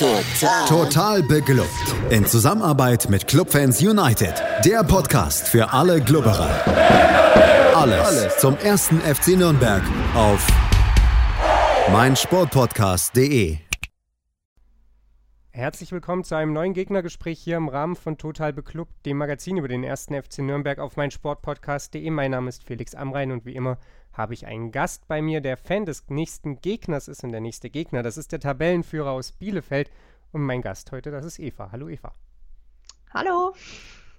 Total. 0.00 0.66
Total 0.66 1.22
beglückt. 1.22 1.94
In 2.08 2.24
Zusammenarbeit 2.24 3.10
mit 3.10 3.26
Clubfans 3.26 3.82
United. 3.82 4.32
Der 4.64 4.82
Podcast 4.82 5.46
für 5.46 5.74
alle 5.74 6.00
Glubberer. 6.00 6.48
Alles, 7.74 8.06
Alles 8.06 8.38
zum 8.38 8.56
ersten 8.56 8.98
FC 9.02 9.36
Nürnberg 9.36 9.82
auf 10.14 10.46
meinsportpodcast.de. 11.92 13.58
Herzlich 15.50 15.92
willkommen 15.92 16.24
zu 16.24 16.34
einem 16.34 16.54
neuen 16.54 16.72
Gegnergespräch 16.72 17.38
hier 17.38 17.58
im 17.58 17.68
Rahmen 17.68 17.94
von 17.94 18.16
Total 18.16 18.54
Beklubbt, 18.54 19.04
dem 19.04 19.18
Magazin 19.18 19.58
über 19.58 19.68
den 19.68 19.84
ersten 19.84 20.14
FC 20.14 20.38
Nürnberg 20.38 20.78
auf 20.78 20.96
meinsportpodcast.de. 20.96 22.08
Mein 22.08 22.30
Name 22.30 22.48
ist 22.48 22.64
Felix 22.64 22.94
Amrein 22.94 23.32
und 23.32 23.44
wie 23.44 23.54
immer 23.54 23.76
habe 24.20 24.34
ich 24.34 24.46
einen 24.46 24.70
Gast 24.70 25.08
bei 25.08 25.22
mir, 25.22 25.40
der 25.40 25.56
Fan 25.56 25.86
des 25.86 26.08
nächsten 26.08 26.60
Gegners 26.60 27.08
ist. 27.08 27.24
Und 27.24 27.32
der 27.32 27.40
nächste 27.40 27.70
Gegner, 27.70 28.02
das 28.02 28.18
ist 28.18 28.32
der 28.32 28.40
Tabellenführer 28.40 29.10
aus 29.10 29.32
Bielefeld. 29.32 29.90
Und 30.32 30.42
mein 30.42 30.62
Gast 30.62 30.92
heute, 30.92 31.10
das 31.10 31.24
ist 31.24 31.38
Eva. 31.38 31.72
Hallo 31.72 31.88
Eva. 31.88 32.14
Hallo. 33.12 33.54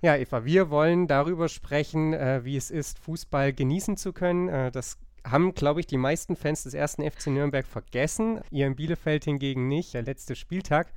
Ja, 0.01 0.17
Eva, 0.17 0.43
wir 0.43 0.69
wollen 0.71 1.07
darüber 1.07 1.47
sprechen, 1.47 2.13
äh, 2.13 2.43
wie 2.43 2.57
es 2.57 2.71
ist, 2.71 2.99
Fußball 2.99 3.53
genießen 3.53 3.95
zu 3.97 4.11
können. 4.11 4.49
Äh, 4.49 4.71
das 4.71 4.97
haben, 5.23 5.53
glaube 5.53 5.79
ich, 5.79 5.87
die 5.87 5.97
meisten 5.97 6.35
Fans 6.35 6.63
des 6.63 6.73
ersten 6.73 7.09
FC 7.09 7.27
Nürnberg 7.27 7.65
vergessen. 7.65 8.41
Ihr 8.49 8.65
in 8.65 8.75
Bielefeld 8.75 9.25
hingegen 9.25 9.67
nicht. 9.67 9.93
Der 9.93 10.01
letzte 10.01 10.35
Spieltag, 10.35 10.91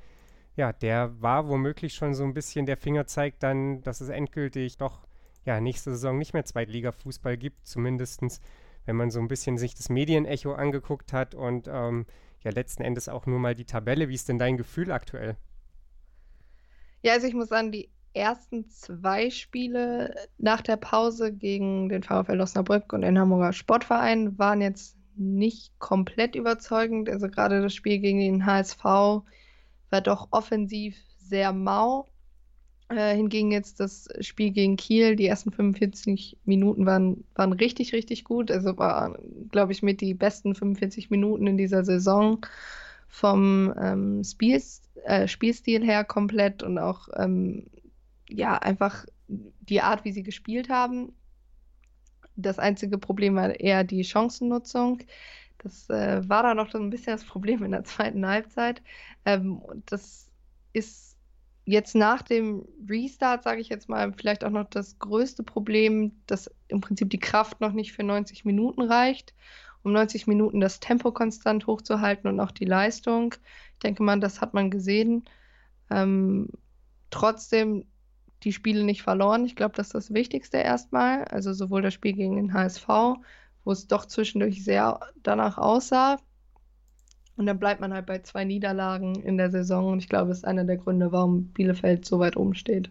ja, 0.55 0.73
der 0.73 1.21
war 1.21 1.47
womöglich 1.47 1.93
schon 1.93 2.15
so 2.15 2.23
ein 2.23 2.33
bisschen 2.33 2.65
der 2.65 2.77
Fingerzeig 2.77 3.39
dann, 3.39 3.81
dass 3.83 4.01
es 4.01 4.09
endgültig 4.09 4.77
doch 4.77 5.05
ja, 5.45 5.61
nächste 5.61 5.91
Saison 5.91 6.17
nicht 6.17 6.33
mehr 6.33 6.43
Zweitliga-Fußball 6.43 7.37
gibt, 7.37 7.67
zumindestens 7.67 8.41
wenn 8.85 8.95
man 8.95 9.11
so 9.11 9.19
ein 9.19 9.27
bisschen 9.27 9.57
sich 9.57 9.75
das 9.75 9.89
Medienecho 9.89 10.53
angeguckt 10.53 11.13
hat 11.13 11.35
und 11.35 11.67
ähm, 11.67 12.05
ja 12.43 12.51
letzten 12.51 12.83
Endes 12.83 13.09
auch 13.09 13.25
nur 13.25 13.39
mal 13.39 13.55
die 13.55 13.65
Tabelle. 13.65 14.09
Wie 14.09 14.15
ist 14.15 14.29
denn 14.29 14.39
dein 14.39 14.57
Gefühl 14.57 14.91
aktuell? 14.91 15.35
Ja, 17.01 17.13
also 17.13 17.27
ich 17.27 17.33
muss 17.33 17.49
sagen, 17.49 17.71
die 17.71 17.89
ersten 18.13 18.69
zwei 18.69 19.29
Spiele 19.29 20.15
nach 20.37 20.61
der 20.61 20.77
Pause 20.77 21.33
gegen 21.33 21.89
den 21.89 22.03
VfL 22.03 22.39
Osnabrück 22.39 22.93
und 22.93 23.01
den 23.01 23.19
Hamburger 23.19 23.53
Sportverein 23.53 24.37
waren 24.39 24.61
jetzt 24.61 24.97
nicht 25.15 25.77
komplett 25.79 26.35
überzeugend. 26.35 27.09
Also 27.09 27.27
gerade 27.27 27.61
das 27.61 27.73
Spiel 27.73 27.99
gegen 27.99 28.19
den 28.19 28.45
HSV 28.45 28.83
war 28.83 30.01
doch 30.01 30.29
offensiv 30.31 30.95
sehr 31.17 31.51
mau. 31.53 32.07
Äh, 32.89 33.15
hingegen 33.15 33.51
jetzt 33.51 33.79
das 33.79 34.07
Spiel 34.19 34.51
gegen 34.51 34.75
Kiel, 34.75 35.15
die 35.15 35.25
ersten 35.25 35.51
45 35.51 36.37
Minuten 36.45 36.85
waren, 36.85 37.23
waren 37.33 37.53
richtig, 37.53 37.93
richtig 37.93 38.23
gut. 38.23 38.51
Also 38.51 38.77
war, 38.77 39.17
glaube 39.51 39.71
ich, 39.71 39.81
mit 39.81 40.01
die 40.01 40.13
besten 40.13 40.53
45 40.53 41.09
Minuten 41.09 41.47
in 41.47 41.57
dieser 41.57 41.83
Saison 41.83 42.45
vom 43.07 43.73
ähm, 43.81 44.23
Spiel, 44.23 44.61
äh, 45.05 45.27
Spielstil 45.27 45.83
her 45.83 46.03
komplett 46.03 46.61
und 46.61 46.77
auch 46.77 47.07
ähm, 47.15 47.67
ja 48.29 48.57
einfach 48.57 49.05
die 49.27 49.81
Art, 49.81 50.05
wie 50.05 50.11
sie 50.11 50.23
gespielt 50.23 50.69
haben. 50.69 51.13
Das 52.35 52.59
einzige 52.59 52.97
Problem 52.99 53.35
war 53.35 53.59
eher 53.59 53.83
die 53.83 54.03
Chancennutzung. 54.03 54.99
Das 55.57 55.89
äh, 55.89 56.27
war 56.29 56.43
da 56.43 56.53
noch 56.53 56.69
so 56.71 56.77
ein 56.77 56.91
bisschen 56.91 57.13
das 57.13 57.25
Problem 57.25 57.63
in 57.63 57.71
der 57.71 57.83
zweiten 57.83 58.27
Halbzeit. 58.27 58.83
Ähm, 59.25 59.61
das 59.87 60.29
ist 60.73 61.14
jetzt 61.65 61.95
nach 61.95 62.21
dem 62.21 62.65
Restart, 62.87 63.43
sage 63.43 63.59
ich 63.59 63.69
jetzt 63.69 63.89
mal, 63.89 64.13
vielleicht 64.13 64.43
auch 64.43 64.51
noch 64.51 64.69
das 64.69 64.99
größte 64.99 65.43
Problem, 65.43 66.13
dass 66.27 66.49
im 66.67 66.81
Prinzip 66.81 67.09
die 67.09 67.19
Kraft 67.19 67.59
noch 67.59 67.73
nicht 67.73 67.93
für 67.93 68.03
90 68.03 68.45
Minuten 68.45 68.81
reicht, 68.81 69.33
um 69.83 69.91
90 69.91 70.27
Minuten 70.27 70.61
das 70.61 70.79
Tempo 70.79 71.11
konstant 71.11 71.67
hochzuhalten 71.67 72.29
und 72.29 72.39
auch 72.39 72.51
die 72.51 72.65
Leistung. 72.65 73.33
Ich 73.73 73.79
denke 73.79 74.03
mal, 74.03 74.19
das 74.19 74.41
hat 74.41 74.53
man 74.53 74.69
gesehen. 74.69 75.25
Ähm, 75.89 76.49
trotzdem 77.09 77.85
die 78.43 78.53
Spiele 78.53 78.83
nicht 78.83 79.01
verloren. 79.01 79.45
Ich 79.45 79.55
glaube, 79.55 79.75
das 79.75 79.87
ist 79.87 79.95
das 79.95 80.13
Wichtigste 80.13 80.57
erstmal. 80.57 81.25
Also 81.25 81.53
sowohl 81.53 81.81
das 81.81 81.93
Spiel 81.93 82.13
gegen 82.13 82.35
den 82.35 82.53
HSV, 82.53 82.87
wo 83.63 83.71
es 83.71 83.87
doch 83.87 84.05
zwischendurch 84.05 84.63
sehr 84.63 84.99
danach 85.23 85.57
aussah, 85.57 86.19
und 87.37 87.45
dann 87.45 87.59
bleibt 87.59 87.81
man 87.81 87.93
halt 87.93 88.05
bei 88.05 88.19
zwei 88.19 88.45
Niederlagen 88.45 89.15
in 89.15 89.37
der 89.37 89.51
Saison. 89.51 89.93
Und 89.93 89.99
ich 89.99 90.09
glaube, 90.09 90.29
das 90.29 90.39
ist 90.39 90.45
einer 90.45 90.63
der 90.63 90.77
Gründe, 90.77 91.11
warum 91.11 91.47
Bielefeld 91.47 92.05
so 92.05 92.19
weit 92.19 92.37
oben 92.37 92.55
steht. 92.55 92.89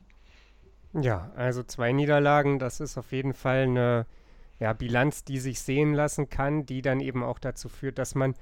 Ja, 0.92 1.32
also 1.34 1.62
zwei 1.62 1.92
Niederlagen, 1.92 2.58
das 2.58 2.80
ist 2.80 2.98
auf 2.98 3.12
jeden 3.12 3.32
Fall 3.32 3.62
eine 3.62 4.06
ja, 4.60 4.72
Bilanz, 4.72 5.24
die 5.24 5.38
sich 5.38 5.60
sehen 5.60 5.94
lassen 5.94 6.28
kann, 6.28 6.66
die 6.66 6.82
dann 6.82 7.00
eben 7.00 7.22
auch 7.22 7.38
dazu 7.38 7.68
führt, 7.68 7.98
dass 7.98 8.14
man 8.14 8.34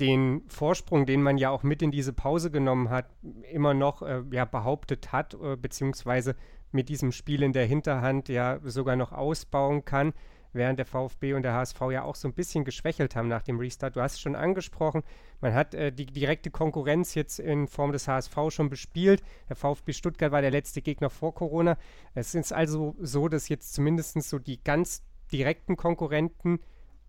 den 0.00 0.42
Vorsprung, 0.48 1.04
den 1.06 1.22
man 1.22 1.36
ja 1.36 1.50
auch 1.50 1.62
mit 1.62 1.82
in 1.82 1.90
diese 1.90 2.12
Pause 2.12 2.50
genommen 2.50 2.88
hat, 2.88 3.06
immer 3.52 3.74
noch 3.74 4.02
äh, 4.02 4.22
ja, 4.30 4.44
behauptet 4.44 5.12
hat, 5.12 5.34
äh, 5.34 5.56
beziehungsweise 5.56 6.34
mit 6.70 6.88
diesem 6.88 7.12
Spiel 7.12 7.42
in 7.42 7.52
der 7.52 7.66
Hinterhand 7.66 8.28
ja 8.28 8.58
sogar 8.64 8.96
noch 8.96 9.12
ausbauen 9.12 9.84
kann 9.84 10.14
während 10.52 10.78
der 10.78 10.86
VfB 10.86 11.34
und 11.34 11.42
der 11.42 11.54
HSV 11.54 11.80
ja 11.90 12.02
auch 12.02 12.14
so 12.14 12.28
ein 12.28 12.34
bisschen 12.34 12.64
geschwächelt 12.64 13.16
haben 13.16 13.28
nach 13.28 13.42
dem 13.42 13.58
Restart. 13.58 13.96
Du 13.96 14.00
hast 14.00 14.14
es 14.14 14.20
schon 14.20 14.36
angesprochen, 14.36 15.02
man 15.40 15.54
hat 15.54 15.74
äh, 15.74 15.92
die 15.92 16.06
direkte 16.06 16.50
Konkurrenz 16.50 17.14
jetzt 17.14 17.40
in 17.40 17.66
Form 17.66 17.92
des 17.92 18.08
HSV 18.08 18.36
schon 18.48 18.70
bespielt. 18.70 19.22
Der 19.48 19.56
VfB 19.56 19.92
Stuttgart 19.92 20.32
war 20.32 20.40
der 20.40 20.50
letzte 20.50 20.82
Gegner 20.82 21.10
vor 21.10 21.34
Corona. 21.34 21.76
Es 22.14 22.34
ist 22.34 22.52
also 22.52 22.94
so, 23.00 23.28
dass 23.28 23.48
jetzt 23.48 23.74
zumindest 23.74 24.22
so 24.22 24.38
die 24.38 24.62
ganz 24.62 25.02
direkten 25.32 25.76
Konkurrenten 25.76 26.60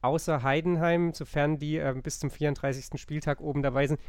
außer 0.01 0.43
Heidenheim, 0.43 1.13
sofern 1.13 1.59
die 1.59 1.77
äh, 1.77 1.93
bis 2.01 2.19
zum 2.19 2.29
34. 2.29 2.99
Spieltag 2.99 3.39
oben 3.39 3.61
dabei 3.61 3.87
sind, 3.87 3.99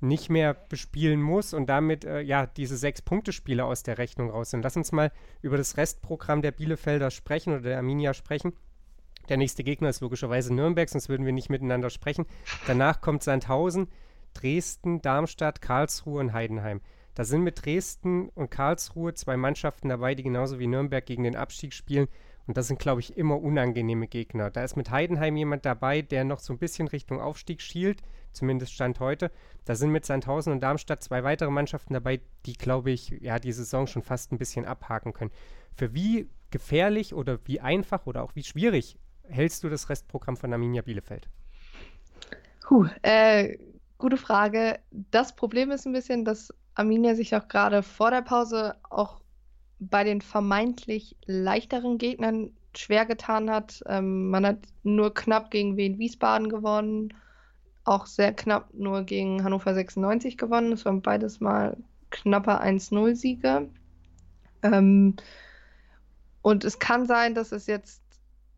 nicht 0.00 0.30
mehr 0.30 0.54
bespielen 0.54 1.22
muss 1.22 1.54
und 1.54 1.66
damit 1.66 2.04
äh, 2.04 2.20
ja 2.20 2.46
diese 2.46 2.76
sechs 2.76 3.02
Punkte-Spiele 3.02 3.64
aus 3.64 3.82
der 3.82 3.98
Rechnung 3.98 4.30
raus 4.30 4.50
sind. 4.50 4.62
Lass 4.62 4.76
uns 4.76 4.92
mal 4.92 5.12
über 5.42 5.56
das 5.56 5.76
Restprogramm 5.76 6.42
der 6.42 6.50
Bielefelder 6.50 7.10
sprechen 7.10 7.52
oder 7.52 7.62
der 7.62 7.76
Arminia 7.76 8.12
sprechen. 8.14 8.52
Der 9.28 9.36
nächste 9.36 9.64
Gegner 9.64 9.88
ist 9.88 10.00
logischerweise 10.00 10.52
Nürnberg, 10.52 10.88
sonst 10.88 11.08
würden 11.08 11.26
wir 11.26 11.32
nicht 11.32 11.50
miteinander 11.50 11.90
sprechen. 11.90 12.26
Danach 12.66 13.00
kommt 13.00 13.22
Sandhausen, 13.22 13.88
Dresden, 14.34 15.00
Darmstadt, 15.02 15.62
Karlsruhe 15.62 16.20
und 16.20 16.32
Heidenheim. 16.32 16.80
Da 17.14 17.24
sind 17.24 17.42
mit 17.42 17.64
Dresden 17.64 18.30
und 18.30 18.50
Karlsruhe 18.50 19.14
zwei 19.14 19.36
Mannschaften 19.36 19.90
dabei, 19.90 20.14
die 20.14 20.22
genauso 20.22 20.58
wie 20.58 20.66
Nürnberg 20.66 21.04
gegen 21.04 21.24
den 21.24 21.36
Abstieg 21.36 21.74
spielen. 21.74 22.08
Und 22.46 22.56
das 22.56 22.66
sind, 22.66 22.80
glaube 22.80 23.00
ich, 23.00 23.16
immer 23.16 23.40
unangenehme 23.40 24.08
Gegner. 24.08 24.50
Da 24.50 24.64
ist 24.64 24.76
mit 24.76 24.90
Heidenheim 24.90 25.36
jemand 25.36 25.64
dabei, 25.64 26.02
der 26.02 26.24
noch 26.24 26.40
so 26.40 26.52
ein 26.52 26.58
bisschen 26.58 26.88
Richtung 26.88 27.20
Aufstieg 27.20 27.60
schielt, 27.60 28.02
zumindest 28.32 28.72
Stand 28.72 28.98
heute. 28.98 29.30
Da 29.64 29.76
sind 29.76 29.90
mit 29.90 30.04
Sandhausen 30.04 30.52
und 30.52 30.60
Darmstadt 30.60 31.04
zwei 31.04 31.22
weitere 31.22 31.50
Mannschaften 31.50 31.94
dabei, 31.94 32.20
die, 32.46 32.54
glaube 32.54 32.90
ich, 32.90 33.10
ja, 33.20 33.38
die 33.38 33.52
Saison 33.52 33.86
schon 33.86 34.02
fast 34.02 34.32
ein 34.32 34.38
bisschen 34.38 34.64
abhaken 34.64 35.12
können. 35.12 35.30
Für 35.76 35.94
wie 35.94 36.28
gefährlich 36.50 37.14
oder 37.14 37.38
wie 37.44 37.60
einfach 37.60 38.06
oder 38.06 38.22
auch 38.22 38.34
wie 38.34 38.42
schwierig 38.42 38.96
hältst 39.28 39.62
du 39.64 39.68
das 39.68 39.88
Restprogramm 39.88 40.36
von 40.36 40.52
Arminia 40.52 40.82
Bielefeld? 40.82 41.28
Puh, 42.72 42.86
äh, 43.02 43.58
gute 43.98 44.16
Frage. 44.16 44.78
Das 44.90 45.36
Problem 45.36 45.70
ist 45.70 45.86
ein 45.86 45.92
bisschen, 45.92 46.24
dass 46.24 46.54
Arminia 46.74 47.14
sich 47.14 47.36
auch 47.36 47.48
gerade 47.48 47.82
vor 47.82 48.10
der 48.10 48.22
Pause 48.22 48.76
auch 48.88 49.20
bei 49.78 50.04
den 50.04 50.20
vermeintlich 50.20 51.16
leichteren 51.26 51.98
Gegnern 51.98 52.52
schwer 52.74 53.04
getan 53.04 53.50
hat. 53.50 53.82
Ähm, 53.86 54.30
man 54.30 54.46
hat 54.46 54.58
nur 54.82 55.12
knapp 55.12 55.50
gegen 55.50 55.76
Wien 55.76 55.98
Wiesbaden 55.98 56.48
gewonnen, 56.48 57.12
auch 57.84 58.06
sehr 58.06 58.32
knapp 58.32 58.72
nur 58.72 59.02
gegen 59.02 59.44
Hannover 59.44 59.74
96 59.74 60.38
gewonnen. 60.38 60.72
Es 60.72 60.84
waren 60.84 61.02
beides 61.02 61.40
mal 61.40 61.76
knappe 62.10 62.62
1-0-Siege. 62.62 63.68
Ähm, 64.62 65.16
und 66.42 66.64
es 66.64 66.78
kann 66.78 67.06
sein, 67.06 67.34
dass 67.34 67.52
es 67.52 67.66
jetzt 67.66 68.01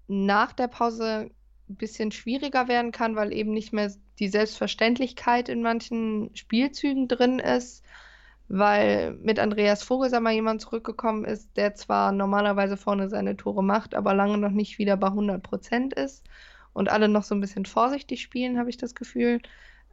nach 0.09 0.53
der 0.53 0.69
Pause 0.69 1.31
ein 1.69 1.77
bisschen 1.77 2.13
schwieriger 2.13 2.69
werden 2.69 2.93
kann, 2.93 3.17
weil 3.17 3.33
eben 3.33 3.53
nicht 3.53 3.73
mehr 3.73 3.91
die 4.19 4.29
Selbstverständlichkeit 4.29 5.49
in 5.49 5.63
manchen 5.63 6.31
Spielzügen 6.35 7.09
drin 7.09 7.39
ist, 7.39 7.83
weil 8.49 9.15
mit 9.23 9.39
Andreas 9.39 9.83
Vogelsammer 9.83 10.31
jemand 10.31 10.61
zurückgekommen 10.61 11.25
ist, 11.25 11.57
der 11.57 11.75
zwar 11.75 12.13
normalerweise 12.13 12.77
vorne 12.77 13.09
seine 13.09 13.37
Tore 13.37 13.65
macht, 13.65 13.95
aber 13.95 14.15
lange 14.15 14.39
noch 14.39 14.51
nicht 14.51 14.79
wieder 14.79 14.97
bei 14.97 15.09
100 15.09 15.43
Prozent 15.43 15.95
ist 15.95 16.23
und 16.75 16.91
alle 16.91 17.09
noch 17.09 17.23
so 17.23 17.35
ein 17.35 17.41
bisschen 17.41 17.65
vorsichtig 17.65 18.21
spielen, 18.21 18.59
habe 18.59 18.71
ich 18.71 18.77
das 18.77 18.95
Gefühl. 18.95 19.41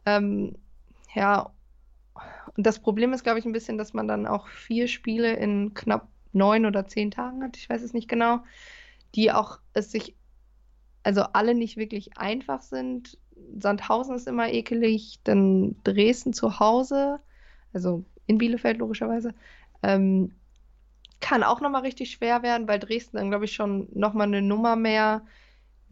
Ähm, 0.04 0.56
ja, 1.14 1.50
und 2.56 2.66
das 2.66 2.80
Problem 2.80 3.12
ist, 3.14 3.22
glaube 3.22 3.38
ich, 3.38 3.46
ein 3.46 3.52
bisschen, 3.52 3.78
dass 3.78 3.94
man 3.94 4.06
dann 4.06 4.26
auch 4.26 4.48
vier 4.48 4.88
Spiele 4.88 5.32
in 5.34 5.72
knapp 5.72 6.08
neun 6.32 6.66
oder 6.66 6.86
zehn 6.86 7.10
Tagen 7.10 7.42
hat, 7.42 7.56
ich 7.56 7.68
weiß 7.68 7.82
es 7.82 7.94
nicht 7.94 8.08
genau 8.08 8.40
die 9.14 9.32
auch 9.32 9.58
es 9.72 9.90
sich, 9.90 10.16
also 11.02 11.22
alle 11.32 11.54
nicht 11.54 11.76
wirklich 11.76 12.16
einfach 12.16 12.62
sind. 12.62 13.18
Sandhausen 13.58 14.16
ist 14.16 14.28
immer 14.28 14.50
ekelig, 14.50 15.20
dann 15.24 15.76
Dresden 15.84 16.32
zu 16.32 16.60
Hause, 16.60 17.20
also 17.72 18.04
in 18.26 18.38
Bielefeld 18.38 18.78
logischerweise, 18.78 19.34
ähm, 19.82 20.32
kann 21.20 21.42
auch 21.42 21.60
nochmal 21.60 21.82
richtig 21.82 22.10
schwer 22.10 22.42
werden, 22.42 22.68
weil 22.68 22.78
Dresden 22.78 23.16
dann, 23.16 23.30
glaube 23.30 23.44
ich, 23.44 23.52
schon 23.52 23.88
nochmal 23.94 24.26
eine 24.26 24.42
Nummer 24.42 24.76
mehr 24.76 25.22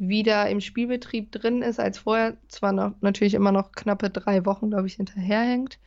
wieder 0.01 0.49
im 0.49 0.61
Spielbetrieb 0.61 1.31
drin 1.31 1.63
ist 1.63 1.79
als 1.79 1.99
vorher. 1.99 2.37
Zwar 2.49 2.73
noch, 2.73 2.95
natürlich 3.01 3.35
immer 3.35 3.53
noch 3.53 3.73
knappe 3.73 4.11
drei 4.11 4.45
Wochen, 4.47 4.71
glaube 4.71 4.87
ich, 4.87 4.95
hinterherhängt. 4.95 5.79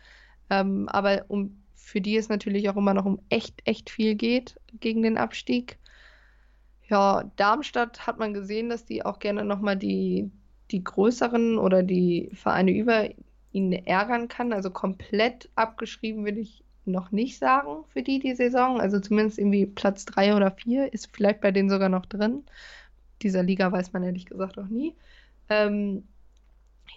Ähm, 0.49 0.87
aber 0.87 1.25
um, 1.27 1.63
für 1.73 1.99
die 1.99 2.15
es 2.15 2.29
natürlich 2.29 2.69
auch 2.69 2.77
immer 2.77 2.93
noch 2.93 3.05
um 3.05 3.19
echt, 3.29 3.61
echt 3.65 3.89
viel 3.89 4.15
geht 4.15 4.59
gegen 4.79 5.01
den 5.01 5.17
Abstieg. 5.17 5.79
Ja, 6.93 7.23
Darmstadt 7.37 8.05
hat 8.05 8.19
man 8.19 8.35
gesehen, 8.35 8.69
dass 8.69 8.85
die 8.85 9.03
auch 9.03 9.17
gerne 9.17 9.43
nochmal 9.43 9.75
die, 9.75 10.29
die 10.69 10.83
größeren 10.83 11.57
oder 11.57 11.81
die 11.81 12.29
Vereine 12.35 12.69
über 12.71 13.09
ihn 13.51 13.71
ärgern 13.71 14.27
kann. 14.27 14.53
Also 14.53 14.69
komplett 14.69 15.49
abgeschrieben 15.55 16.23
würde 16.23 16.41
ich 16.41 16.63
noch 16.85 17.11
nicht 17.11 17.39
sagen 17.39 17.83
für 17.87 18.03
die 18.03 18.19
die 18.19 18.35
Saison. 18.35 18.79
Also 18.79 18.99
zumindest 18.99 19.39
irgendwie 19.39 19.65
Platz 19.65 20.05
drei 20.05 20.35
oder 20.35 20.51
vier 20.51 20.93
ist 20.93 21.09
vielleicht 21.15 21.41
bei 21.41 21.51
denen 21.51 21.71
sogar 21.71 21.89
noch 21.89 22.05
drin. 22.05 22.45
Dieser 23.23 23.41
Liga 23.41 23.71
weiß 23.71 23.91
man 23.93 24.03
ehrlich 24.03 24.27
gesagt 24.27 24.59
auch 24.59 24.67
nie. 24.67 24.95
Ähm, 25.49 26.07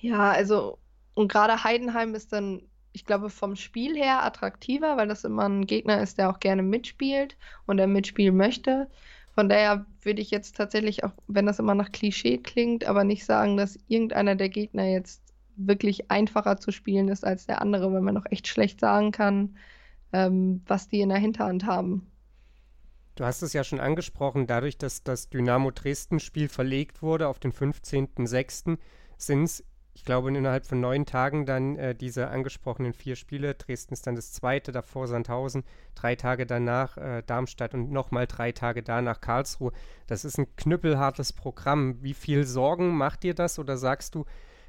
ja, 0.03 0.31
also 0.31 0.79
und 1.15 1.33
gerade 1.33 1.65
Heidenheim 1.65 2.15
ist 2.15 2.35
dann, 2.35 2.61
ich 2.93 3.07
glaube, 3.07 3.31
vom 3.31 3.57
Spiel 3.57 3.97
her 3.97 4.25
attraktiver, 4.25 4.99
weil 4.99 5.09
das 5.09 5.25
immer 5.25 5.49
ein 5.49 5.67
Gegner 5.67 6.03
ist, 6.03 6.19
der 6.19 6.29
auch 6.31 6.41
gerne 6.41 6.63
mitspielt 6.63 7.39
und 7.67 7.79
der 7.79 7.87
mitspielen 7.87 8.37
möchte. 8.37 8.91
Von 9.37 9.51
daher 9.51 9.85
würde 10.01 10.23
ich 10.23 10.31
jetzt 10.31 10.57
tatsächlich 10.57 11.05
auch, 11.05 11.13
wenn 11.27 11.45
das 11.45 11.59
immer 11.59 11.75
nach 11.75 11.93
Klischee 11.93 12.39
klingt, 12.39 12.87
aber 12.87 13.05
nicht 13.05 13.27
sagen, 13.27 13.59
dass 13.59 13.79
irgendeiner 13.87 14.35
der 14.35 14.49
Gegner 14.49 14.87
jetzt 14.87 15.23
wirklich 15.57 16.11
einfacher 16.11 16.57
zu 16.57 16.73
spielen 16.73 17.09
ist 17.09 17.23
als 17.23 17.45
der 17.45 17.61
andere, 17.61 17.93
weil 17.93 18.01
man 18.01 18.15
noch 18.15 18.25
echt 18.31 18.49
schlecht 18.49 18.81
sagen 18.81 19.13
kann, 19.13 19.59
ähm, 20.15 20.63
was 20.67 20.89
die 20.89 21.03
in 21.03 21.11
der 21.11 21.19
Hinterhand 21.19 21.67
haben. 21.67 22.11
Du 23.15 23.27
hast 23.27 23.43
es 23.43 23.53
ja 23.53 23.63
schon 23.63 23.79
angesprochen, 23.79 24.47
dadurch, 24.47 24.79
dass 24.79 25.03
das 25.03 25.29
Dynamo 25.29 25.71
Dresden-Spiel 25.71 26.49
verlegt 26.49 27.03
wurde 27.03 27.29
auf 27.29 27.39
den 27.39 27.53
15.06., 27.53 28.79
sind 29.19 29.43
es, 29.43 29.65
ich 29.97 30.05
glaube, 30.05 30.29
innerhalb 30.29 30.67
von 30.67 30.79
neun 30.79 31.07
Tagen 31.07 31.47
dann 31.47 31.79
äh, 31.79 31.95
diese 31.95 32.29
angesprochenen 32.29 32.93
vier 32.93 33.17
Spiele. 33.17 33.55
Dresden 33.55 33.95
ist 33.95 34.07
dann 34.07 34.15
das 34.15 34.31
zweite, 34.31 34.71
davor 34.71 35.09
Sandhausen, 35.09 35.65
drei 35.95 36.17
Tage 36.17 36.45
danach 36.45 36.99
äh, 36.99 37.23
Darmstadt 37.27 37.73
und 37.73 37.91
nochmal 37.91 38.27
drei 38.27 38.53
Tage 38.53 38.83
danach 38.83 39.23
Karlsruhe. 39.23 39.73
Das 40.07 40.27
ist 40.27 40.39
ein 40.39 40.55
knüppelhartes 40.55 41.33
Programm. 41.33 42.03
Wie 42.03 42.13
viel 42.13 42.45
Sorgen 42.45 42.95
macht 42.95 43.23
dir 43.23 43.33
das 43.33 43.59
oder 43.59 43.79
sagst 43.79 44.15
du, 44.15 44.27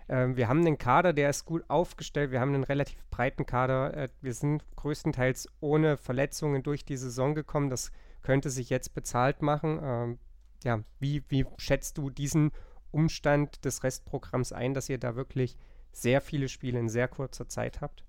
ähm, 0.07 0.37
wir 0.37 0.47
haben 0.47 0.61
einen 0.61 0.77
Kader, 0.77 1.11
der 1.11 1.29
ist 1.29 1.43
gut 1.43 1.65
aufgestellt. 1.67 2.31
Wir 2.31 2.39
haben 2.39 2.53
einen 2.53 2.63
relativ 2.63 3.03
breiten 3.09 3.45
Kader. 3.45 3.97
Äh, 3.97 4.09
wir 4.21 4.33
sind 4.33 4.63
größtenteils 4.77 5.49
ohne 5.59 5.97
Verletzungen 5.97 6.63
durch 6.63 6.85
die 6.85 6.95
Saison 6.95 7.35
gekommen. 7.35 7.69
Das 7.69 7.91
könnte 8.21 8.49
sich 8.49 8.69
jetzt 8.69 8.93
bezahlt 8.93 9.41
machen. 9.41 9.77
Ähm, 9.83 10.19
ja, 10.63 10.79
wie, 11.01 11.25
wie 11.27 11.45
schätzt 11.57 11.97
du 11.97 12.09
diesen 12.09 12.51
Umstand 12.91 13.63
des 13.65 13.83
Restprogramms 13.83 14.53
ein, 14.53 14.73
dass 14.73 14.89
ihr 14.89 14.97
da 14.97 15.15
wirklich 15.15 15.57
sehr 15.91 16.21
viele 16.21 16.47
Spiele 16.47 16.79
in 16.79 16.89
sehr 16.89 17.07
kurzer 17.07 17.47
Zeit 17.47 17.81
habt? 17.81 18.03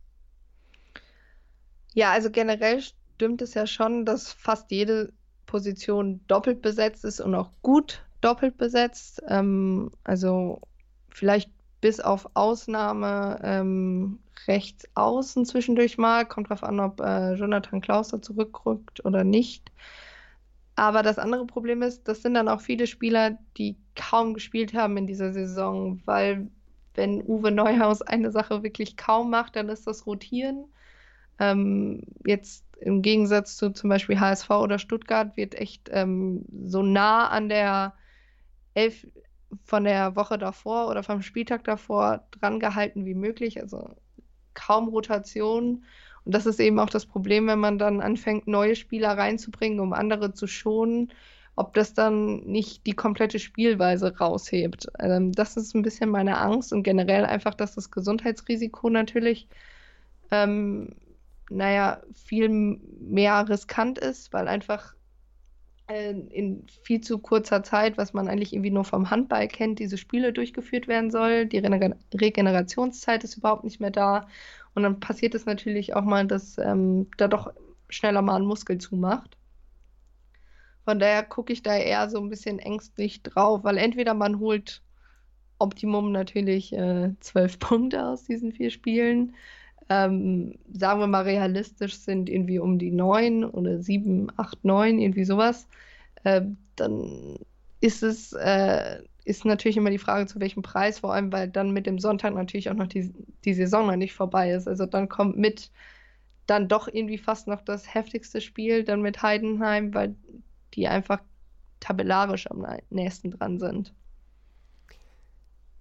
Ja, 1.95 2.13
also 2.13 2.31
generell 2.31 2.83
stimmt 2.83 3.43
es 3.43 3.55
ja 3.55 3.67
schon, 3.67 4.05
dass 4.05 4.33
fast 4.33 4.71
jede 4.71 5.13
Position 5.47 6.21
doppelt 6.29 6.63
besetzt 6.63 7.05
ist 7.05 7.21
und 7.21 7.35
auch 7.35 7.51
gut 7.63 8.05
doppelt 8.21 8.59
besetzt. 8.59 9.23
Ähm, 9.29 9.91
also 10.05 10.61
vielleicht 11.09 11.51
bis 11.81 12.01
auf 12.01 12.29
Ausnahme 12.35 13.41
ähm, 13.43 14.19
rechts 14.47 14.87
außen 14.95 15.47
zwischendurch 15.47 15.99
mal. 15.99 16.27
Kommt 16.27 16.51
drauf 16.51 16.63
an, 16.63 16.81
ob 16.81 17.01
äh, 17.01 17.35
Jonathan 17.35 17.81
Klauser 17.81 18.21
zurückrückt 18.21 19.05
oder 19.05 19.25
nicht. 19.25 19.71
Aber 20.79 21.03
das 21.03 21.19
andere 21.19 21.45
Problem 21.45 21.83
ist, 21.83 22.07
das 22.07 22.23
sind 22.23 22.35
dann 22.35 22.49
auch 22.49 22.61
viele 22.61 22.87
Spieler, 22.87 23.37
die 23.57 23.77
kaum 23.97 24.33
gespielt 24.33 24.75
haben 24.75 24.97
in 24.97 25.09
dieser 25.09 25.33
Saison, 25.33 26.01
weil 26.05 26.49
wenn 26.95 27.21
Uwe 27.27 27.51
Neuhaus 27.51 28.01
eine 28.01 28.31
Sache 28.31 28.63
wirklich 28.63 28.97
kaum 28.97 29.29
macht, 29.29 29.57
dann 29.57 29.69
ist 29.71 29.89
das 29.89 30.07
Rotieren. 30.07 30.67
Ähm, 31.41 32.03
jetzt 32.25 32.65
im 32.81 33.03
Gegensatz 33.03 33.57
zu 33.57 33.71
zum 33.73 33.91
Beispiel 33.91 34.21
HSV 34.21 34.51
oder 34.51 34.79
Stuttgart 34.79 35.37
wird 35.37 35.57
echt 35.57 35.89
ähm, 35.91 36.45
so 36.65 36.83
nah 36.85 37.27
an 37.29 37.49
der 37.49 37.95
Elf, 38.75 39.05
von 39.65 39.83
der 39.83 40.15
Woche 40.15 40.39
davor 40.39 40.89
oder 40.89 41.03
vom 41.03 41.23
Spieltag 41.23 41.65
davor 41.65 42.29
dran 42.31 42.61
gehalten 42.61 43.05
wie 43.05 43.15
möglich. 43.15 43.61
Also 43.61 43.97
kaum 44.55 44.89
Rotation. 44.89 45.85
Und 46.29 46.35
das 46.35 46.45
ist 46.45 46.61
eben 46.61 46.79
auch 46.79 46.91
das 46.91 47.07
Problem, 47.07 47.47
wenn 47.47 47.59
man 47.59 47.79
dann 47.79 48.03
anfängt, 48.03 48.47
neue 48.47 48.77
Spieler 48.77 49.17
reinzubringen, 49.17 49.81
um 49.81 49.95
andere 49.95 50.35
zu 50.35 50.47
schonen, 50.47 51.11
ob 51.57 51.73
das 51.73 51.95
dann 51.95 52.41
nicht 52.41 52.87
die 52.87 52.93
komplette 52.93 53.39
Spielweise 53.39 54.15
raushebt. 54.15 54.89
Ähm, 54.99 55.33
das 55.33 55.57
ist 55.57 55.75
ein 55.75 55.81
bisschen 55.81 56.11
meine 56.11 56.37
Angst 56.37 56.75
und 56.75 56.83
generell 56.83 57.25
einfach, 57.25 57.55
dass 57.55 57.77
das 57.77 57.91
Gesundheitsrisiko 57.91 58.91
natürlich, 58.91 59.49
ähm, 60.31 60.97
naja, 61.49 62.03
viel 62.13 62.51
mehr 62.51 63.49
riskant 63.49 63.97
ist, 63.97 64.31
weil 64.35 64.49
einfach 64.49 64.95
äh, 65.87 66.11
in 66.11 66.67
viel 66.83 67.01
zu 67.01 67.21
kurzer 67.21 67.63
Zeit, 67.63 67.97
was 67.97 68.13
man 68.13 68.29
eigentlich 68.29 68.53
irgendwie 68.53 68.71
nur 68.71 68.85
vom 68.85 69.11
Handball 69.11 69.49
kennt, 69.49 69.79
diese 69.79 69.97
Spiele 69.97 70.35
durchgeführt 70.35 70.89
werden 70.89 71.11
soll. 71.11 71.47
Die 71.47 71.57
Regenerationszeit 71.57 73.25
ist 73.25 73.39
überhaupt 73.39 73.65
nicht 73.65 73.81
mehr 73.81 73.91
da. 73.91 74.29
Und 74.75 74.83
dann 74.83 75.01
passiert 75.01 75.35
es 75.35 75.47
natürlich 75.47 75.95
auch 75.95 76.05
mal, 76.05 76.27
dass 76.27 76.59
ähm, 76.59 77.09
da 77.17 77.29
doch 77.29 77.53
schneller 77.89 78.23
mal 78.23 78.37
ein 78.37 78.47
Muskel 78.47 78.79
zumacht. 78.79 79.37
Von 80.85 80.99
daher 80.99 81.23
gucke 81.23 81.53
ich 81.53 81.63
da 81.63 81.77
eher 81.77 82.09
so 82.09 82.19
ein 82.19 82.31
bisschen 82.31 82.59
ängstlich 82.59 83.23
drauf, 83.23 83.65
weil 83.65 83.79
entweder 83.79 84.15
man 84.15 84.39
holt 84.39 84.83
Optimum 85.59 86.13
natürlich 86.13 86.73
äh, 86.73 87.11
zwölf 87.21 87.59
Punkte 87.61 88.07
aus 88.07 88.25
diesen 88.25 88.53
vier 88.53 88.71
Spielen. 88.71 89.35
Ähm, 89.91 90.59
sagen 90.71 91.01
wir 91.01 91.07
mal 91.07 91.23
realistisch 91.23 91.97
sind 91.97 92.29
irgendwie 92.29 92.59
um 92.59 92.79
die 92.79 92.91
neun 92.91 93.45
oder 93.45 93.81
sieben, 93.81 94.29
acht, 94.37 94.63
neun, 94.65 94.99
irgendwie 94.99 95.25
sowas 95.25 95.67
äh, 96.25 96.43
dann 96.77 97.39
ist 97.81 98.03
es 98.03 98.33
äh, 98.33 99.03
ist 99.29 99.45
natürlich 99.45 99.77
immer 99.77 99.91
die 99.91 99.99
Frage, 99.99 100.27
zu 100.27 100.41
welchem 100.41 100.63
Preis, 100.63 101.01
vor 101.01 101.13
allem, 101.13 101.33
weil 101.33 101.49
dann 101.49 101.73
mit 101.73 101.87
dem 101.87 101.99
Sonntag 101.99 102.35
natürlich 102.35 102.71
auch 102.71 102.75
noch 102.75 102.87
die, 102.87 103.13
die 103.45 103.55
Saison 103.55 103.87
noch 103.87 103.97
nicht 103.97 104.15
vorbei 104.15 104.53
ist. 104.53 104.67
Also 104.67 104.87
dann 104.87 105.09
kommt 105.09 105.37
mit 105.37 105.71
dann 106.47 106.69
doch 106.69 106.89
irgendwie 106.89 107.19
fast 107.19 107.47
noch 107.47 107.61
das 107.61 107.95
heftigste 107.95 108.41
Spiel, 108.41 108.85
dann 108.85 109.03
mit 109.03 109.23
Heidenheim, 109.23 109.93
weil 109.93 110.17
die 110.75 110.89
einfach 110.89 111.21
tabellarisch 111.81 112.51
am 112.51 112.67
nächsten 112.91 113.31
dran 113.33 113.59
sind. 113.59 113.93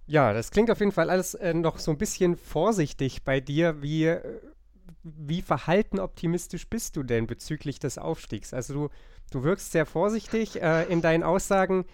Ja, 0.06 0.32
das 0.32 0.50
klingt 0.50 0.70
auf 0.70 0.80
jeden 0.80 0.92
Fall 0.92 1.10
alles 1.10 1.34
äh, 1.34 1.54
noch 1.54 1.78
so 1.78 1.90
ein 1.90 1.98
bisschen 1.98 2.36
vorsichtig 2.36 3.24
bei 3.24 3.40
dir. 3.40 3.82
Wie, 3.82 4.04
äh, 4.04 4.40
wie 5.02 5.42
verhalten 5.42 5.98
optimistisch 5.98 6.68
bist 6.68 6.96
du 6.96 7.02
denn 7.02 7.26
bezüglich 7.26 7.78
des 7.78 7.98
Aufstiegs? 7.98 8.52
Also 8.52 8.74
du 8.74 8.90
Du 9.30 9.42
wirkst 9.42 9.72
sehr 9.72 9.84
vorsichtig 9.84 10.60
äh, 10.60 10.84
in 10.84 11.02
deinen 11.02 11.22
Aussagen, 11.22 11.84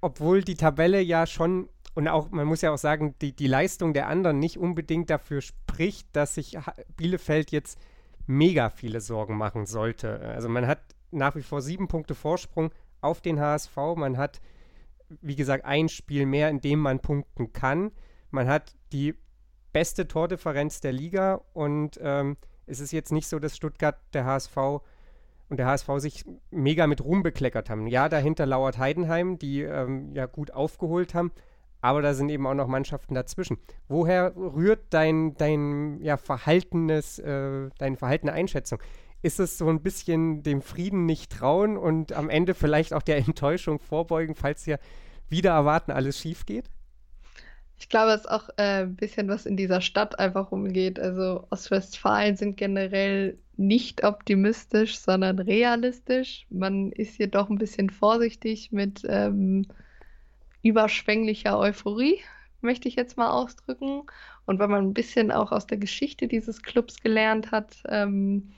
obwohl 0.00 0.42
die 0.42 0.54
Tabelle 0.54 1.00
ja 1.00 1.26
schon 1.26 1.68
und 1.94 2.08
auch, 2.08 2.30
man 2.30 2.46
muss 2.46 2.62
ja 2.62 2.72
auch 2.72 2.78
sagen, 2.78 3.14
die, 3.20 3.34
die 3.34 3.48
Leistung 3.48 3.92
der 3.92 4.06
anderen 4.06 4.38
nicht 4.38 4.58
unbedingt 4.58 5.10
dafür 5.10 5.40
spricht, 5.40 6.08
dass 6.12 6.36
sich 6.36 6.56
Bielefeld 6.96 7.50
jetzt 7.50 7.78
mega 8.26 8.70
viele 8.70 9.00
Sorgen 9.00 9.36
machen 9.36 9.66
sollte. 9.66 10.20
Also 10.20 10.48
man 10.48 10.66
hat 10.66 10.80
nach 11.10 11.34
wie 11.34 11.42
vor 11.42 11.60
sieben 11.60 11.88
Punkte 11.88 12.14
Vorsprung 12.14 12.70
auf 13.00 13.20
den 13.20 13.40
HSV. 13.40 13.76
Man 13.96 14.16
hat, 14.18 14.40
wie 15.20 15.34
gesagt, 15.34 15.64
ein 15.64 15.88
Spiel 15.88 16.26
mehr, 16.26 16.48
in 16.48 16.60
dem 16.60 16.78
man 16.78 17.00
punkten 17.00 17.52
kann. 17.52 17.90
Man 18.30 18.46
hat 18.46 18.76
die 18.92 19.14
beste 19.72 20.06
Tordifferenz 20.06 20.80
der 20.80 20.92
Liga 20.92 21.40
und 21.52 21.98
ähm, 22.00 22.36
es 22.66 22.78
ist 22.78 22.92
jetzt 22.92 23.10
nicht 23.10 23.28
so, 23.28 23.40
dass 23.40 23.56
Stuttgart 23.56 23.98
der 24.12 24.24
HSV 24.24 24.56
und 25.50 25.56
der 25.58 25.66
HSV 25.66 25.88
sich 25.98 26.24
mega 26.50 26.86
mit 26.86 27.04
Ruhm 27.04 27.22
bekleckert 27.22 27.68
haben. 27.68 27.86
Ja, 27.88 28.08
dahinter 28.08 28.46
lauert 28.46 28.78
Heidenheim, 28.78 29.38
die 29.38 29.62
ähm, 29.62 30.14
ja 30.14 30.26
gut 30.26 30.52
aufgeholt 30.52 31.12
haben, 31.12 31.32
aber 31.80 32.02
da 32.02 32.14
sind 32.14 32.30
eben 32.30 32.46
auch 32.46 32.54
noch 32.54 32.68
Mannschaften 32.68 33.14
dazwischen. 33.14 33.58
Woher 33.88 34.34
rührt 34.36 34.84
dein, 34.90 35.34
dein 35.34 36.00
ja, 36.00 36.16
verhaltenes, 36.16 37.18
äh, 37.18 37.68
deine 37.78 37.96
verhaltene 37.96 38.32
Einschätzung? 38.32 38.78
Ist 39.22 39.40
es 39.40 39.58
so 39.58 39.68
ein 39.68 39.82
bisschen 39.82 40.42
dem 40.42 40.62
Frieden 40.62 41.04
nicht 41.04 41.32
trauen 41.32 41.76
und 41.76 42.12
am 42.12 42.30
Ende 42.30 42.54
vielleicht 42.54 42.94
auch 42.94 43.02
der 43.02 43.18
Enttäuschung 43.26 43.80
vorbeugen, 43.80 44.36
falls 44.36 44.66
ja 44.66 44.78
wieder 45.28 45.50
erwarten 45.50 45.90
alles 45.90 46.18
schief 46.18 46.46
geht? 46.46 46.70
Ich 47.80 47.88
glaube, 47.88 48.12
es 48.12 48.20
ist 48.20 48.30
auch 48.30 48.50
äh, 48.58 48.82
ein 48.82 48.94
bisschen 48.94 49.26
was 49.28 49.46
in 49.46 49.56
dieser 49.56 49.80
Stadt 49.80 50.18
einfach 50.18 50.52
umgeht. 50.52 51.00
Also 51.00 51.46
Ostwestfalen 51.48 52.36
sind 52.36 52.58
generell 52.58 53.38
nicht 53.56 54.04
optimistisch, 54.04 54.98
sondern 54.98 55.38
realistisch. 55.38 56.46
Man 56.50 56.92
ist 56.92 57.16
hier 57.16 57.28
doch 57.28 57.48
ein 57.48 57.58
bisschen 57.58 57.88
vorsichtig 57.88 58.70
mit 58.70 59.02
ähm, 59.08 59.66
überschwänglicher 60.62 61.58
Euphorie, 61.58 62.18
möchte 62.60 62.86
ich 62.86 62.96
jetzt 62.96 63.16
mal 63.16 63.30
ausdrücken. 63.30 64.02
Und 64.44 64.58
wenn 64.58 64.70
man 64.70 64.84
ein 64.84 64.94
bisschen 64.94 65.32
auch 65.32 65.50
aus 65.50 65.66
der 65.66 65.78
Geschichte 65.78 66.28
dieses 66.28 66.62
Clubs 66.62 67.00
gelernt 67.00 67.50
hat, 67.50 67.82
ähm, 67.88 68.52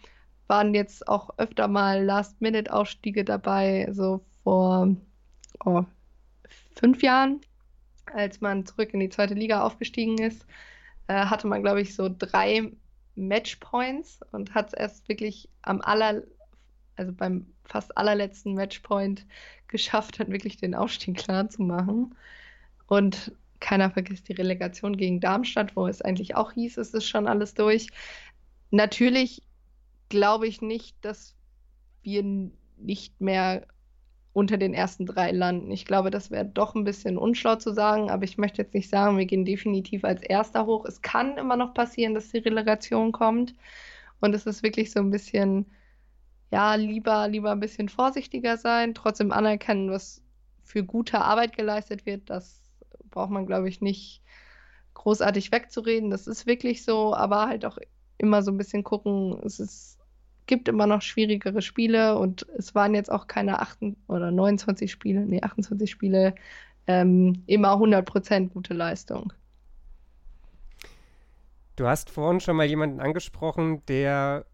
waren 0.48 0.74
jetzt 0.74 1.06
auch 1.06 1.30
öfter 1.38 1.68
mal 1.68 2.04
Last-Minute-Ausstiege 2.04 3.24
dabei, 3.24 3.88
so 3.92 4.20
vor 4.42 4.96
oh, 5.64 5.84
fünf 6.74 7.02
Jahren 7.02 7.40
als 8.14 8.40
man 8.40 8.66
zurück 8.66 8.94
in 8.94 9.00
die 9.00 9.08
zweite 9.08 9.34
Liga 9.34 9.62
aufgestiegen 9.62 10.18
ist, 10.18 10.46
äh, 11.08 11.14
hatte 11.26 11.46
man, 11.46 11.62
glaube 11.62 11.80
ich, 11.80 11.94
so 11.94 12.08
drei 12.16 12.72
Matchpoints 13.14 14.20
und 14.32 14.54
hat 14.54 14.68
es 14.68 14.72
erst 14.74 15.08
wirklich 15.08 15.48
am 15.62 15.80
aller, 15.80 16.22
also 16.96 17.12
beim 17.12 17.46
fast 17.64 17.96
allerletzten 17.96 18.54
Matchpoint 18.54 19.26
geschafft, 19.68 20.20
dann 20.20 20.30
wirklich 20.30 20.56
den 20.56 20.74
Aufstieg 20.74 21.16
klar 21.16 21.48
zu 21.48 21.62
machen. 21.62 22.14
Und 22.86 23.32
keiner 23.60 23.90
vergisst 23.90 24.28
die 24.28 24.34
Relegation 24.34 24.96
gegen 24.96 25.20
Darmstadt, 25.20 25.76
wo 25.76 25.86
es 25.86 26.02
eigentlich 26.02 26.34
auch 26.34 26.52
hieß, 26.52 26.78
es 26.78 26.94
ist 26.94 27.08
schon 27.08 27.26
alles 27.26 27.54
durch. 27.54 27.88
Natürlich 28.70 29.42
glaube 30.08 30.46
ich 30.46 30.60
nicht, 30.60 30.96
dass 31.02 31.34
wir 32.02 32.50
nicht 32.76 33.20
mehr 33.20 33.66
unter 34.32 34.56
den 34.56 34.72
ersten 34.72 35.06
drei 35.06 35.30
landen. 35.30 35.70
Ich 35.70 35.84
glaube, 35.84 36.10
das 36.10 36.30
wäre 36.30 36.46
doch 36.46 36.74
ein 36.74 36.84
bisschen 36.84 37.18
unschlau 37.18 37.56
zu 37.56 37.72
sagen, 37.72 38.10
aber 38.10 38.24
ich 38.24 38.38
möchte 38.38 38.62
jetzt 38.62 38.74
nicht 38.74 38.88
sagen, 38.88 39.18
wir 39.18 39.26
gehen 39.26 39.44
definitiv 39.44 40.04
als 40.04 40.22
Erster 40.22 40.64
hoch. 40.66 40.86
Es 40.86 41.02
kann 41.02 41.36
immer 41.36 41.56
noch 41.56 41.74
passieren, 41.74 42.14
dass 42.14 42.30
die 42.30 42.38
Relegation 42.38 43.12
kommt. 43.12 43.54
Und 44.20 44.34
es 44.34 44.46
ist 44.46 44.62
wirklich 44.62 44.90
so 44.90 45.00
ein 45.00 45.10
bisschen, 45.10 45.66
ja, 46.50 46.74
lieber, 46.76 47.28
lieber 47.28 47.52
ein 47.52 47.60
bisschen 47.60 47.88
vorsichtiger 47.88 48.56
sein, 48.56 48.94
trotzdem 48.94 49.32
anerkennen, 49.32 49.90
was 49.90 50.22
für 50.62 50.84
gute 50.84 51.20
Arbeit 51.20 51.56
geleistet 51.56 52.06
wird. 52.06 52.30
Das 52.30 52.62
braucht 53.10 53.30
man, 53.30 53.46
glaube 53.46 53.68
ich, 53.68 53.80
nicht 53.82 54.22
großartig 54.94 55.52
wegzureden. 55.52 56.10
Das 56.10 56.26
ist 56.26 56.46
wirklich 56.46 56.84
so, 56.84 57.14
aber 57.14 57.48
halt 57.48 57.64
auch 57.66 57.78
immer 58.16 58.42
so 58.42 58.50
ein 58.50 58.58
bisschen 58.58 58.84
gucken, 58.84 59.38
es 59.44 59.60
ist 59.60 59.98
gibt 60.46 60.68
immer 60.68 60.86
noch 60.86 61.02
schwierigere 61.02 61.62
Spiele 61.62 62.18
und 62.18 62.46
es 62.56 62.74
waren 62.74 62.94
jetzt 62.94 63.10
auch 63.10 63.26
keine 63.26 63.60
8 63.60 63.78
oder 64.08 64.30
29 64.30 64.90
Spiele, 64.90 65.20
nee, 65.20 65.40
28 65.42 65.90
Spiele, 65.90 66.34
ähm, 66.86 67.42
immer 67.46 67.74
100% 67.74 68.50
gute 68.50 68.74
Leistung. 68.74 69.32
Du 71.76 71.86
hast 71.86 72.10
vorhin 72.10 72.40
schon 72.40 72.56
mal 72.56 72.66
jemanden 72.66 73.00
angesprochen, 73.00 73.82
der 73.86 74.44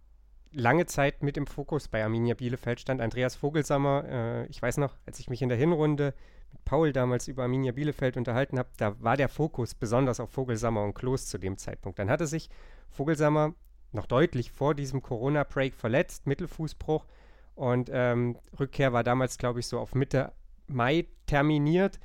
lange 0.52 0.86
Zeit 0.86 1.22
mit 1.22 1.36
im 1.36 1.46
Fokus 1.46 1.88
bei 1.88 2.02
Arminia 2.02 2.34
Bielefeld 2.34 2.80
stand, 2.80 3.00
Andreas 3.00 3.34
Vogelsammer. 3.36 4.04
Äh, 4.08 4.46
ich 4.46 4.60
weiß 4.60 4.76
noch, 4.78 4.94
als 5.06 5.18
ich 5.18 5.28
mich 5.28 5.42
in 5.42 5.48
der 5.48 5.58
Hinrunde 5.58 6.14
mit 6.52 6.64
Paul 6.64 6.92
damals 6.92 7.28
über 7.28 7.42
Arminia 7.42 7.72
Bielefeld 7.72 8.16
unterhalten 8.16 8.58
habe, 8.58 8.68
da 8.76 9.00
war 9.02 9.16
der 9.16 9.28
Fokus 9.28 9.74
besonders 9.74 10.20
auf 10.20 10.30
Vogelsammer 10.30 10.84
und 10.84 10.94
Klos 10.94 11.26
zu 11.26 11.38
dem 11.38 11.58
Zeitpunkt. 11.58 11.98
Dann 11.98 12.10
hatte 12.10 12.26
sich 12.26 12.48
Vogelsammer 12.88 13.54
noch 13.92 14.06
deutlich 14.06 14.50
vor 14.52 14.74
diesem 14.74 15.02
Corona-Break 15.02 15.74
verletzt, 15.74 16.26
Mittelfußbruch. 16.26 17.06
Und 17.54 17.90
ähm, 17.92 18.36
Rückkehr 18.58 18.92
war 18.92 19.02
damals, 19.02 19.38
glaube 19.38 19.60
ich, 19.60 19.66
so 19.66 19.78
auf 19.78 19.94
Mitte 19.94 20.32
Mai 20.68 21.06
terminiert, 21.26 21.98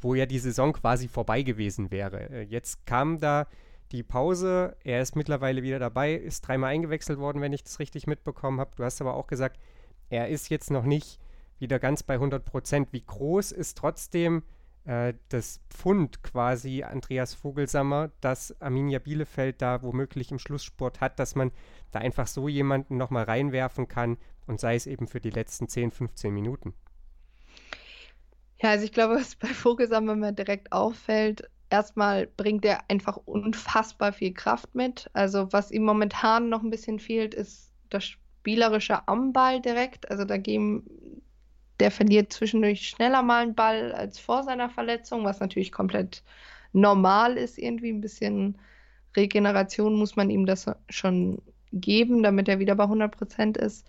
wo 0.00 0.14
ja 0.14 0.26
die 0.26 0.38
Saison 0.38 0.72
quasi 0.72 1.08
vorbei 1.08 1.42
gewesen 1.42 1.90
wäre. 1.90 2.30
Äh, 2.30 2.42
jetzt 2.42 2.86
kam 2.86 3.18
da 3.18 3.46
die 3.90 4.02
Pause. 4.02 4.76
Er 4.84 5.00
ist 5.02 5.16
mittlerweile 5.16 5.62
wieder 5.62 5.78
dabei, 5.78 6.14
ist 6.14 6.42
dreimal 6.42 6.70
eingewechselt 6.70 7.18
worden, 7.18 7.40
wenn 7.40 7.52
ich 7.52 7.64
das 7.64 7.78
richtig 7.78 8.06
mitbekommen 8.06 8.60
habe. 8.60 8.72
Du 8.76 8.84
hast 8.84 9.00
aber 9.00 9.14
auch 9.14 9.26
gesagt, 9.26 9.58
er 10.10 10.28
ist 10.28 10.50
jetzt 10.50 10.70
noch 10.70 10.84
nicht 10.84 11.18
wieder 11.58 11.78
ganz 11.78 12.02
bei 12.02 12.14
100 12.14 12.44
Prozent. 12.44 12.88
Wie 12.92 13.04
groß 13.04 13.52
ist 13.52 13.78
trotzdem 13.78 14.42
äh, 14.84 15.14
das 15.28 15.60
Pfund 15.70 16.22
quasi 16.22 16.82
Andreas 16.82 17.34
Vogelsammer, 17.34 18.10
dass 18.20 18.60
Arminia 18.60 18.98
Bielefeld 18.98 19.62
da 19.62 19.82
womöglich 19.82 20.30
im 20.30 20.38
Schlusssport 20.38 21.00
hat, 21.00 21.18
dass 21.18 21.34
man 21.34 21.52
da 21.90 22.00
einfach 22.00 22.26
so 22.26 22.48
jemanden 22.48 22.96
nochmal 22.96 23.24
reinwerfen 23.24 23.88
kann 23.88 24.18
und 24.46 24.60
sei 24.60 24.74
es 24.74 24.86
eben 24.86 25.06
für 25.06 25.20
die 25.20 25.30
letzten 25.30 25.68
10, 25.68 25.92
15 25.92 26.32
Minuten. 26.34 26.74
Ja, 28.60 28.70
also 28.70 28.84
ich 28.84 28.92
glaube, 28.92 29.16
was 29.16 29.36
bei 29.36 29.48
Vogelsammer 29.48 30.14
mir 30.14 30.32
direkt 30.32 30.72
auffällt, 30.72 31.48
erstmal 31.70 32.26
bringt 32.26 32.64
er 32.64 32.90
einfach 32.90 33.16
unfassbar 33.16 34.12
viel 34.12 34.34
Kraft 34.34 34.74
mit. 34.74 35.10
Also 35.14 35.52
was 35.52 35.70
ihm 35.70 35.84
momentan 35.84 36.48
noch 36.48 36.62
ein 36.62 36.70
bisschen 36.70 37.00
fehlt, 37.00 37.34
ist 37.34 37.72
das 37.90 38.04
spielerische 38.04 39.08
am 39.08 39.32
Ball 39.32 39.60
direkt. 39.60 40.10
Also 40.10 40.24
da 40.24 40.36
gehen 40.36 40.84
der 41.80 41.90
verliert 41.90 42.32
zwischendurch 42.32 42.88
schneller 42.88 43.22
mal 43.22 43.42
einen 43.42 43.54
Ball 43.54 43.92
als 43.92 44.18
vor 44.18 44.42
seiner 44.42 44.68
Verletzung, 44.68 45.24
was 45.24 45.40
natürlich 45.40 45.72
komplett 45.72 46.22
normal 46.72 47.36
ist, 47.36 47.58
irgendwie 47.58 47.90
ein 47.90 48.00
bisschen 48.00 48.58
Regeneration 49.16 49.94
muss 49.94 50.16
man 50.16 50.30
ihm 50.30 50.46
das 50.46 50.70
schon 50.88 51.42
geben, 51.72 52.22
damit 52.22 52.48
er 52.48 52.58
wieder 52.58 52.74
bei 52.74 52.84
100 52.84 53.14
Prozent 53.14 53.56
ist. 53.56 53.86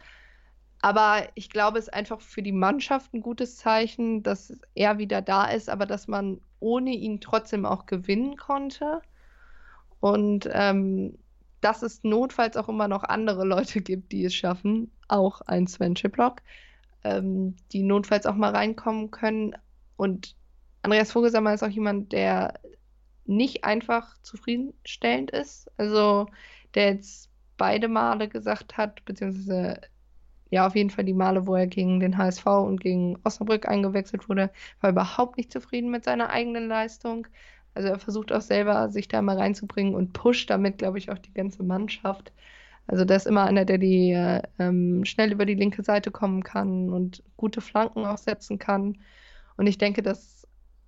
Aber 0.81 1.29
ich 1.35 1.49
glaube, 1.49 1.79
es 1.79 1.85
ist 1.85 1.93
einfach 1.93 2.19
für 2.19 2.41
die 2.41 2.51
Mannschaft 2.51 3.13
ein 3.13 3.21
gutes 3.21 3.55
Zeichen, 3.55 4.21
dass 4.21 4.53
er 4.75 4.97
wieder 4.97 5.21
da 5.21 5.45
ist, 5.45 5.69
aber 5.69 5.85
dass 5.85 6.09
man 6.09 6.41
ohne 6.59 6.91
ihn 6.91 7.21
trotzdem 7.21 7.65
auch 7.65 7.85
gewinnen 7.85 8.35
konnte. 8.35 9.01
Und 10.01 10.49
ähm, 10.51 11.17
dass 11.61 11.81
es 11.81 12.03
notfalls 12.03 12.57
auch 12.57 12.67
immer 12.67 12.89
noch 12.89 13.03
andere 13.03 13.45
Leute 13.45 13.81
gibt, 13.81 14.11
die 14.11 14.25
es 14.25 14.35
schaffen, 14.35 14.91
auch 15.07 15.39
ein 15.41 15.67
Sven 15.67 15.95
Chiplock, 15.95 16.41
ähm, 17.03 17.55
die 17.71 17.83
notfalls 17.83 18.25
auch 18.25 18.35
mal 18.35 18.51
reinkommen 18.51 19.11
können. 19.11 19.55
Und 19.97 20.35
Andreas 20.81 21.11
Vogelsammer 21.11 21.53
ist 21.53 21.63
auch 21.63 21.69
jemand, 21.69 22.11
der 22.11 22.59
nicht 23.25 23.63
einfach 23.63 24.17
zufriedenstellend 24.21 25.31
ist. 25.31 25.71
Also 25.77 26.27
der 26.75 26.93
jetzt 26.93 27.29
beide 27.57 27.87
Male 27.87 28.27
gesagt 28.27 28.77
hat, 28.77 29.03
beziehungsweise 29.05 29.79
ja 30.49 30.67
auf 30.67 30.75
jeden 30.75 30.89
Fall 30.89 31.05
die 31.05 31.13
Male, 31.13 31.47
wo 31.47 31.55
er 31.55 31.67
gegen 31.67 31.99
den 31.99 32.17
HSV 32.17 32.45
und 32.45 32.79
gegen 32.81 33.17
Osnabrück 33.23 33.67
eingewechselt 33.67 34.29
wurde, 34.29 34.51
war 34.81 34.91
überhaupt 34.91 35.37
nicht 35.37 35.51
zufrieden 35.51 35.89
mit 35.89 36.03
seiner 36.03 36.29
eigenen 36.29 36.67
Leistung. 36.67 37.27
Also 37.73 37.89
er 37.89 37.99
versucht 37.99 38.31
auch 38.31 38.41
selber, 38.41 38.89
sich 38.89 39.07
da 39.07 39.21
mal 39.21 39.37
reinzubringen 39.37 39.95
und 39.95 40.13
pusht 40.13 40.49
damit, 40.49 40.77
glaube 40.77 40.99
ich, 40.99 41.09
auch 41.09 41.17
die 41.17 41.33
ganze 41.33 41.63
Mannschaft. 41.63 42.31
Also 42.87 43.05
der 43.05 43.17
ist 43.17 43.27
immer 43.27 43.45
einer, 43.45 43.65
der 43.65 43.77
die 43.77 44.11
ähm, 44.59 45.05
schnell 45.05 45.31
über 45.31 45.45
die 45.45 45.55
linke 45.55 45.83
Seite 45.83 46.11
kommen 46.11 46.43
kann 46.43 46.89
und 46.89 47.23
gute 47.37 47.61
Flanken 47.61 48.05
auch 48.05 48.17
setzen 48.17 48.59
kann. 48.59 48.97
Und 49.55 49.67
ich 49.67 49.77
denke, 49.77 50.01
das 50.01 50.47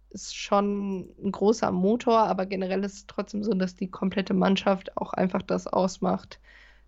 ist 0.10 0.36
schon 0.36 1.10
ein 1.24 1.32
großer 1.32 1.72
Motor, 1.72 2.20
aber 2.20 2.46
generell 2.46 2.84
ist 2.84 2.94
es 2.94 3.08
trotzdem 3.08 3.44
so, 3.44 3.54
dass 3.54 3.76
die 3.76 3.90
komplette 3.90 4.34
Mannschaft 4.34 4.96
auch 4.98 5.14
einfach 5.14 5.42
das 5.42 5.68
ausmacht, 5.68 6.40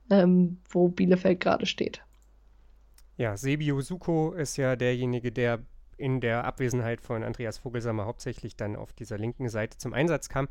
ähm, 0.09 0.59
wo 0.69 0.87
Bielefeld 0.87 1.39
gerade 1.39 1.65
steht. 1.65 2.01
Ja, 3.17 3.35
Sebi 3.35 3.73
Suko 3.81 4.33
ist 4.33 4.57
ja 4.57 4.75
derjenige, 4.75 5.31
der 5.31 5.59
in 5.97 6.21
der 6.21 6.45
Abwesenheit 6.45 7.01
von 7.01 7.23
Andreas 7.23 7.57
Vogelsammer 7.57 8.05
hauptsächlich 8.05 8.55
dann 8.55 8.75
auf 8.75 8.93
dieser 8.93 9.17
linken 9.17 9.49
Seite 9.49 9.77
zum 9.77 9.93
Einsatz 9.93 10.29
kam. 10.29 10.47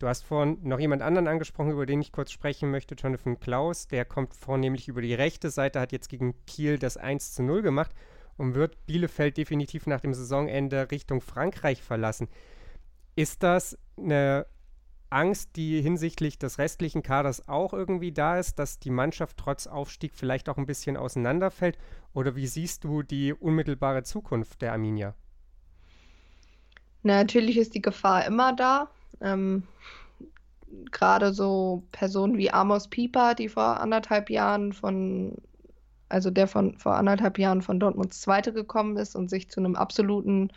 Du 0.00 0.08
hast 0.08 0.24
vorhin 0.24 0.56
noch 0.62 0.80
jemand 0.80 1.02
anderen 1.02 1.28
angesprochen, 1.28 1.72
über 1.72 1.84
den 1.84 2.00
ich 2.00 2.10
kurz 2.10 2.32
sprechen 2.32 2.70
möchte, 2.70 2.94
Jonathan 2.94 3.38
Klaus. 3.38 3.86
Der 3.86 4.06
kommt 4.06 4.34
vornehmlich 4.34 4.88
über 4.88 5.02
die 5.02 5.12
rechte 5.12 5.50
Seite, 5.50 5.78
hat 5.78 5.92
jetzt 5.92 6.08
gegen 6.08 6.34
Kiel 6.46 6.78
das 6.78 6.96
1 6.96 7.34
zu 7.34 7.42
0 7.42 7.60
gemacht 7.60 7.90
und 8.38 8.54
wird 8.54 8.86
Bielefeld 8.86 9.36
definitiv 9.36 9.86
nach 9.86 10.00
dem 10.00 10.14
Saisonende 10.14 10.90
Richtung 10.90 11.20
Frankreich 11.20 11.82
verlassen. 11.82 12.28
Ist 13.14 13.42
das 13.42 13.76
eine 13.98 14.46
Angst, 15.10 15.56
die 15.56 15.82
hinsichtlich 15.82 16.38
des 16.38 16.58
restlichen 16.58 17.02
Kaders 17.02 17.46
auch 17.46 17.74
irgendwie 17.74 18.12
da 18.12 18.38
ist, 18.38 18.58
dass 18.58 18.78
die 18.78 18.88
Mannschaft 18.88 19.36
trotz 19.36 19.66
Aufstieg 19.66 20.14
vielleicht 20.14 20.48
auch 20.48 20.56
ein 20.56 20.64
bisschen 20.64 20.96
auseinanderfällt? 20.96 21.76
Oder 22.14 22.36
wie 22.36 22.46
siehst 22.46 22.84
du 22.84 23.02
die 23.02 23.34
unmittelbare 23.34 24.02
Zukunft 24.04 24.62
der 24.62 24.72
Arminia? 24.72 25.14
Na, 27.02 27.16
natürlich 27.16 27.58
ist 27.58 27.74
die 27.74 27.82
Gefahr 27.82 28.24
immer 28.24 28.56
da. 28.56 28.88
Ähm, 29.20 29.64
Gerade 30.92 31.32
so 31.32 31.82
Personen 31.92 32.38
wie 32.38 32.52
Amos 32.52 32.88
Pieper, 32.88 33.34
die 33.34 33.48
vor 33.48 33.80
anderthalb 33.80 34.30
Jahren 34.30 34.72
von, 34.72 35.36
also 36.08 36.30
der 36.30 36.46
von 36.46 36.76
vor 36.78 36.94
anderthalb 36.94 37.38
Jahren 37.38 37.62
von 37.62 37.80
Dortmunds 37.80 38.20
Zweite 38.20 38.52
gekommen 38.52 38.96
ist 38.96 39.16
und 39.16 39.28
sich 39.28 39.50
zu 39.50 39.60
einem 39.60 39.74
absoluten 39.74 40.52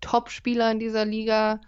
Top-Spieler 0.00 0.70
in 0.70 0.78
dieser 0.78 1.04
Liga 1.04 1.60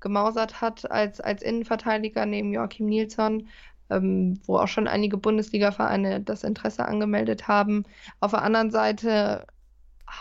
gemausert 0.00 0.60
hat 0.60 0.90
als, 0.90 1.20
als 1.20 1.42
Innenverteidiger 1.42 2.24
neben 2.26 2.52
Joachim 2.52 2.86
Nilsson, 2.86 3.48
ähm, 3.90 4.40
wo 4.46 4.58
auch 4.58 4.68
schon 4.68 4.88
einige 4.88 5.16
Bundesliga-Vereine 5.18 6.20
das 6.20 6.44
Interesse 6.44 6.86
angemeldet 6.86 7.48
haben. 7.48 7.84
Auf 8.20 8.30
der 8.30 8.42
anderen 8.42 8.70
Seite 8.70 9.46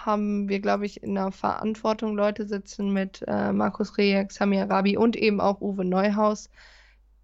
haben 0.06 0.50
wir, 0.50 0.60
glaube 0.60 0.86
ich, 0.86 1.04
in 1.04 1.16
der 1.16 1.32
Verantwortung 1.32 2.16
Leute 2.16 2.48
sitzen 2.48 2.92
mit 2.92 3.24
äh, 3.28 3.52
Markus 3.52 3.98
Rejek, 3.98 4.32
Samir 4.32 4.70
Rabi 4.70 4.98
und 4.98 5.16
eben 5.16 5.40
auch 5.40 5.62
Uwe 5.62 5.86
Neuhaus, 5.86 6.50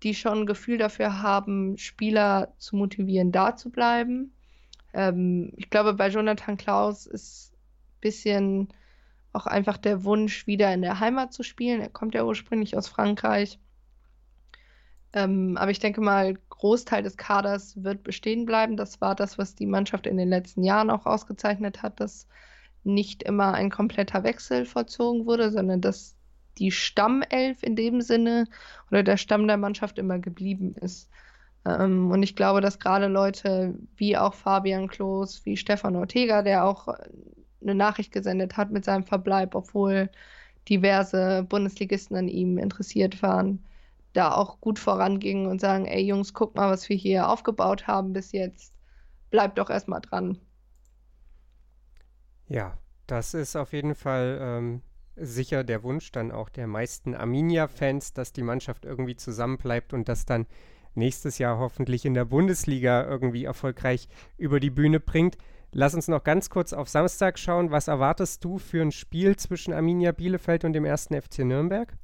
die 0.04 0.16
schon 0.16 0.40
ein 0.40 0.46
Gefühl 0.46 0.78
dafür 0.78 1.22
haben, 1.22 1.78
Spieler 1.78 2.54
zu 2.58 2.76
motivieren, 2.76 3.32
da 3.32 3.56
zu 3.56 3.70
bleiben. 3.70 4.34
Ähm, 4.94 5.52
ich 5.58 5.70
glaube, 5.70 5.94
bei 5.94 6.10
Jonathan 6.10 6.58
Klaus 6.58 7.06
ist 7.06 7.54
ein 7.54 8.02
bisschen 8.02 8.70
auch 9.34 9.46
einfach 9.46 9.78
der 9.78 10.04
Wunsch, 10.04 10.48
wieder 10.48 10.74
in 10.74 10.82
der 10.82 11.00
Heimat 11.00 11.34
zu 11.34 11.44
spielen. 11.44 11.82
Er 11.82 11.90
kommt 11.90 12.16
ja 12.16 12.24
ursprünglich 12.24 12.76
aus 12.78 12.88
Frankreich. 12.88 13.60
Ähm, 15.14 15.58
aber 15.58 15.72
ich 15.72 15.80
denke 15.80 16.02
mal, 16.02 16.38
Großteil 16.50 17.04
des 17.04 17.18
Kaders 17.18 17.84
wird 17.84 18.04
bestehen 18.04 18.46
bleiben. 18.46 18.78
Das 18.78 19.02
war 19.02 19.16
das, 19.16 19.38
was 19.38 19.56
die 19.56 19.66
Mannschaft 19.66 20.08
in 20.08 20.18
den 20.18 20.30
letzten 20.30 20.64
Jahren 20.64 20.90
auch 20.90 21.06
ausgezeichnet 21.06 21.82
hat, 21.82 22.00
dass 22.00 22.28
nicht 22.84 23.24
immer 23.24 23.54
ein 23.54 23.70
kompletter 23.70 24.24
Wechsel 24.24 24.66
vollzogen 24.66 25.26
wurde, 25.26 25.52
sondern 25.52 25.82
dass 25.82 26.16
die 26.58 26.72
Stammelf 26.72 27.64
in 27.64 27.76
dem 27.76 28.02
Sinne 28.02 28.46
oder 28.92 29.04
der 29.04 29.18
Stamm 29.18 29.48
der 29.48 29.58
Mannschaft 29.58 29.98
immer 29.98 30.20
geblieben 30.20 30.76
ist. 30.82 31.10
Ähm, 31.66 32.12
und 32.12 32.24
ich 32.24 32.36
glaube, 32.36 32.62
dass 32.62 32.80
gerade 32.80 33.08
Leute 33.08 33.76
wie 33.96 34.18
auch 34.18 34.34
Fabian 34.34 34.88
Klos, 34.88 35.46
wie 35.46 35.58
Stefan 35.58 35.96
Ortega, 35.96 36.42
der 36.42 36.66
auch 36.66 36.88
eine 37.62 37.76
Nachricht 37.76 38.12
gesendet 38.12 38.58
hat 38.58 38.72
mit 38.72 38.86
seinem 38.86 39.04
Verbleib, 39.04 39.56
obwohl 39.56 40.10
diverse 40.68 41.44
Bundesligisten 41.48 42.16
an 42.16 42.28
ihm 42.28 42.58
interessiert 42.58 43.22
waren, 43.22 43.64
da 44.14 44.34
auch 44.34 44.60
gut 44.62 44.80
vorangingen 44.80 45.48
und 45.48 45.62
sagen, 45.62 45.86
ey 45.86 46.04
Jungs, 46.04 46.34
guck 46.34 46.56
mal, 46.56 46.70
was 46.70 46.90
wir 46.90 46.96
hier 46.96 47.30
aufgebaut 47.30 47.88
haben 47.88 48.14
bis 48.14 48.32
jetzt. 48.32 48.74
Bleibt 49.30 49.58
doch 49.58 49.70
erstmal 49.70 50.02
dran. 50.02 50.40
Ja, 52.50 52.78
das 53.08 53.34
ist 53.34 53.56
auf 53.56 53.74
jeden 53.74 53.96
Fall 53.96 54.40
ähm, 54.42 54.82
sicher 55.16 55.64
der 55.64 55.84
Wunsch 55.84 56.12
dann 56.12 56.32
auch 56.32 56.50
der 56.50 56.68
meisten 56.68 57.16
Arminia-Fans, 57.16 58.14
dass 58.14 58.34
die 58.34 58.42
Mannschaft 58.42 58.86
irgendwie 58.86 59.16
zusammenbleibt 59.16 59.94
und 59.94 60.10
das 60.10 60.26
dann 60.26 60.48
nächstes 60.96 61.38
Jahr 61.38 61.60
hoffentlich 61.60 62.06
in 62.06 62.16
der 62.16 62.26
Bundesliga 62.26 63.06
irgendwie 63.06 63.46
erfolgreich 63.46 64.10
über 64.38 64.60
die 64.60 64.72
Bühne 64.72 65.00
bringt. 65.00 65.38
Lass 65.72 65.94
uns 65.94 66.08
noch 66.08 66.24
ganz 66.24 66.50
kurz 66.50 66.74
auf 66.74 66.90
Samstag 66.90 67.38
schauen. 67.38 67.70
Was 67.70 67.88
erwartest 67.88 68.44
du 68.44 68.58
für 68.58 68.82
ein 68.82 68.92
Spiel 68.92 69.36
zwischen 69.36 69.72
Arminia 69.72 70.12
Bielefeld 70.12 70.66
und 70.66 70.74
dem 70.74 70.86
ersten 70.86 71.20
FC 71.20 71.40
Nürnberg? 71.40 71.96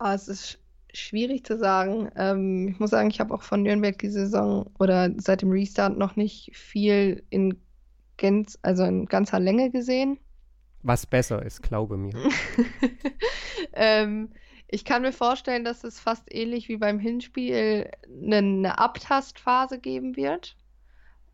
Oh, 0.00 0.08
es 0.08 0.26
ist 0.26 0.58
schwierig 0.92 1.46
zu 1.46 1.56
sagen. 1.56 2.10
Ähm, 2.16 2.68
ich 2.68 2.80
muss 2.80 2.90
sagen, 2.90 3.10
ich 3.10 3.20
habe 3.20 3.32
auch 3.32 3.42
von 3.42 3.62
Nürnberg 3.62 3.96
die 3.98 4.10
Saison 4.10 4.68
oder 4.78 5.10
seit 5.18 5.42
dem 5.42 5.52
Restart 5.52 5.96
noch 5.96 6.16
nicht 6.16 6.50
viel 6.56 7.22
in, 7.30 7.60
Gänz, 8.16 8.58
also 8.62 8.84
in 8.84 9.06
ganzer 9.06 9.40
Länge 9.40 9.70
gesehen. 9.70 10.18
Was 10.82 11.06
besser 11.06 11.44
ist, 11.44 11.62
glaube 11.62 11.96
mir. 11.96 12.14
ähm, 13.72 14.30
ich 14.68 14.84
kann 14.84 15.02
mir 15.02 15.12
vorstellen, 15.12 15.64
dass 15.64 15.84
es 15.84 16.00
fast 16.00 16.32
ähnlich 16.32 16.68
wie 16.68 16.76
beim 16.76 16.98
Hinspiel 16.98 17.90
eine, 18.06 18.36
eine 18.36 18.78
Abtastphase 18.78 19.78
geben 19.78 20.16
wird. 20.16 20.56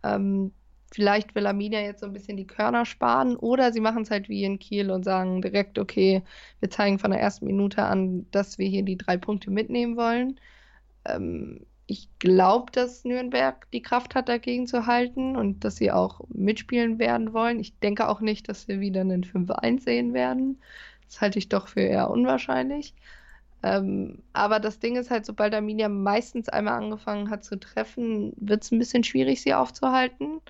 Ähm, 0.03 0.53
vielleicht 0.93 1.35
will 1.35 1.47
Arminia 1.47 1.81
jetzt 1.81 2.01
so 2.01 2.07
ein 2.07 2.13
bisschen 2.13 2.37
die 2.37 2.47
Körner 2.47 2.85
sparen 2.85 3.37
oder 3.37 3.73
sie 3.73 3.81
machen 3.81 4.03
es 4.03 4.11
halt 4.11 4.29
wie 4.29 4.45
in 4.45 4.59
Kiel 4.59 4.91
und 4.91 5.05
sagen 5.05 5.41
direkt, 5.41 5.79
okay, 5.79 6.23
wir 6.61 6.71
zeigen 6.71 6.99
von 6.99 7.11
der 7.11 7.21
ersten 7.21 7.47
Minute 7.47 7.83
an, 7.83 8.27
dass 8.31 8.59
wir 8.59 8.69
hier 8.69 8.83
die 8.83 8.99
drei 8.99 9.17
Punkte 9.17 9.51
mitnehmen 9.51 9.97
wollen. 9.97 10.39
Ähm, 11.05 11.67
ich 11.93 12.09
glaube, 12.21 12.73
dass 12.73 13.05
Nürnberg 13.05 13.71
die 13.71 13.83
Kraft 13.83 14.15
hat, 14.15 14.31
dagegen 14.31 14.67
zu 14.67 14.87
halten 14.87 15.37
und 15.37 15.63
dass 15.63 15.77
sie 15.77 15.93
auch 15.93 16.23
mitspielen 16.31 16.99
werden 16.99 17.35
wollen. 17.35 17.61
Ich 17.61 17.79
denke 17.81 18.09
auch 18.09 18.21
nicht, 18.21 18.49
dass 18.49 18.67
wir 18.67 18.81
wieder 18.81 19.03
einen 19.03 19.25
5-1 19.25 19.83
sehen 19.83 20.15
werden. 20.15 20.59
Das 21.07 21.21
halte 21.21 21.39
ich 21.39 21.51
doch 21.51 21.69
für 21.69 21.83
eher 21.83 22.09
unwahrscheinlich. 22.09 22.95
Ähm, 23.63 24.23
aber 24.33 24.59
das 24.59 24.79
Ding 24.79 24.97
ist 24.97 25.11
halt, 25.11 25.27
sobald 25.27 25.55
Arminia 25.55 25.91
meistens 25.91 26.49
einmal 26.49 26.83
angefangen 26.83 27.29
hat 27.29 27.45
zu 27.45 27.61
treffen, 27.61 28.33
wird 28.37 28.65
es 28.65 28.73
ein 28.73 28.79
bisschen 28.79 29.05
schwierig, 29.05 29.43
sie 29.43 29.53
aufzuhalten. 29.53 30.41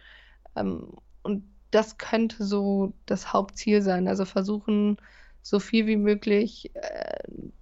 Ähm, 0.54 0.92
und 1.24 1.44
das 1.72 1.98
könnte 1.98 2.44
so 2.44 2.92
das 3.06 3.32
Hauptziel 3.32 3.82
sein. 3.82 4.06
Also 4.06 4.24
versuchen, 4.24 4.96
so 5.42 5.58
viel 5.58 5.88
wie 5.88 5.96
möglich 5.96 6.70
äh, 6.74 7.18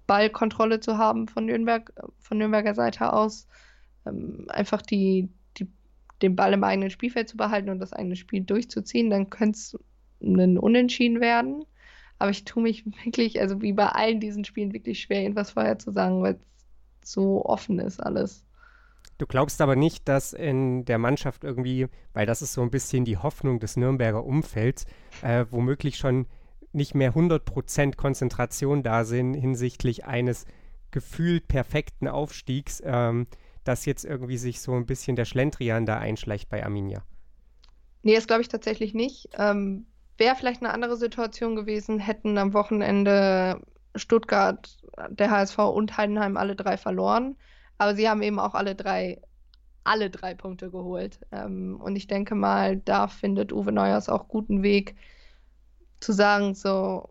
Ballkontrolle 0.07 0.81
zu 0.81 0.99
haben 0.99 1.29
von 1.29 1.47
Nürnberg, 1.47 1.91
von 2.19 2.37
Nürnberger 2.37 2.75
Seite 2.75 3.13
aus. 3.15 3.47
Ähm, 4.07 4.47
einfach 4.49 4.83
die, 4.83 5.29
die, 5.59 5.69
den 6.23 6.37
Ball 6.37 6.53
im 6.53 6.65
eigenen 6.65 6.91
Spielfeld 6.91 7.29
zu 7.29 7.37
behalten 7.37 7.71
und 7.71 7.79
das 7.79 7.93
eigene 7.93 8.17
Spiel 8.17 8.43
durchzuziehen, 8.43 9.11
dann 9.11 9.31
könnte 9.31 9.57
es 9.57 9.79
ein 10.23 10.59
Unentschieden 10.59 11.21
werden. 11.21 11.65
Aber 12.19 12.31
ich 12.31 12.45
tue 12.45 12.63
mich 12.63 12.85
wirklich, 13.05 13.41
also 13.41 13.63
wie 13.63 13.73
bei 13.73 13.87
allen 13.87 14.21
diesen 14.21 14.45
Spielen, 14.45 14.73
wirklich 14.73 15.01
schwer, 15.01 15.23
irgendwas 15.23 15.53
vorher 15.53 15.79
zu 15.79 15.91
sagen, 15.91 16.23
weil 16.23 16.39
es 17.03 17.13
so 17.13 17.45
offen 17.45 17.79
ist 17.79 18.01
alles. 18.01 18.45
Du 19.19 19.27
glaubst 19.27 19.61
aber 19.61 19.77
nicht, 19.77 20.09
dass 20.09 20.33
in 20.33 20.87
der 20.87 20.97
Mannschaft 20.97 21.45
irgendwie, 21.45 21.89
weil 22.15 22.25
das 22.25 22.41
ist 22.41 22.55
so 22.55 22.63
ein 22.63 22.71
bisschen 22.71 23.05
die 23.05 23.19
Hoffnung 23.19 23.61
des 23.61 23.77
Nürnberger 23.77 24.25
Umfelds, 24.25 24.87
äh, 25.21 25.45
womöglich 25.51 25.99
schon 25.99 26.27
nicht 26.73 26.95
mehr 26.95 27.15
100% 27.15 27.97
Konzentration 27.97 28.83
da 28.83 29.05
sind 29.05 29.35
hinsichtlich 29.35 30.07
eines 30.07 30.47
gefühlt 30.91 31.49
perfekten 31.49 32.09
Aufstiegs, 32.09 32.83
ähm, 32.85 33.27
dass 33.65 33.85
jetzt 33.85 34.05
irgendwie 34.05 34.39
sich 34.39 34.61
so 34.61 34.73
ein 34.73 34.87
bisschen 34.87 35.17
der 35.17 35.25
Schlendrian 35.25 35.87
da 35.87 35.99
einschleicht 35.99 36.49
bei 36.49 36.65
Arminia. 36.65 37.03
Nee, 38.03 38.15
das 38.15 38.27
glaube 38.27 38.43
ich 38.43 38.49
tatsächlich 38.49 38.95
nicht. 38.95 39.29
Ähm, 39.39 39.87
Wäre 40.17 40.37
vielleicht 40.37 40.63
eine 40.63 40.73
andere 40.73 40.97
Situation 40.97 41.57
gewesen, 41.57 41.99
hätten 41.99 42.37
am 42.37 42.53
Wochenende 42.53 43.61
Stuttgart, 43.95 44.77
der 45.09 45.31
HSV 45.31 45.59
und 45.59 45.97
Heidenheim 45.97 46.37
alle 46.37 46.57
drei 46.57 46.77
verloren. 46.77 47.37
Aber 47.79 47.95
sie 47.95 48.09
haben 48.09 48.23
eben 48.23 48.39
auch 48.39 48.55
alle 48.55 48.75
drei, 48.75 49.21
alle 49.85 50.11
drei 50.11 50.35
Punkte 50.35 50.71
geholt. 50.71 51.21
Ähm, 51.33 51.81
und 51.81 51.97
ich 51.97 52.07
denke 52.07 52.35
mal, 52.35 52.77
da 52.77 53.09
findet 53.09 53.53
Uwe 53.53 53.73
Neuers 53.73 54.09
auch 54.09 54.29
guten 54.29 54.63
Weg 54.63 54.97
zu 56.01 56.13
sagen, 56.13 56.55
so, 56.55 57.09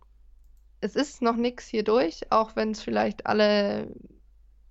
es 0.82 0.96
ist 0.96 1.22
noch 1.22 1.36
nichts 1.36 1.68
hier 1.68 1.84
durch, 1.84 2.32
auch 2.32 2.56
wenn 2.56 2.72
es 2.72 2.82
vielleicht 2.82 3.26
alle 3.26 3.94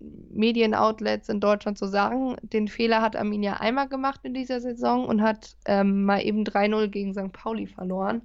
Medienoutlets 0.00 1.28
in 1.28 1.40
Deutschland 1.40 1.78
so 1.78 1.86
sagen. 1.86 2.36
Den 2.42 2.68
Fehler 2.68 3.02
hat 3.02 3.16
Arminia 3.16 3.54
einmal 3.54 3.88
gemacht 3.88 4.20
in 4.22 4.34
dieser 4.34 4.60
Saison 4.60 5.06
und 5.06 5.22
hat 5.22 5.56
ähm, 5.66 6.04
mal 6.04 6.24
eben 6.24 6.44
3-0 6.44 6.88
gegen 6.88 7.12
St. 7.14 7.32
Pauli 7.32 7.66
verloren. 7.66 8.22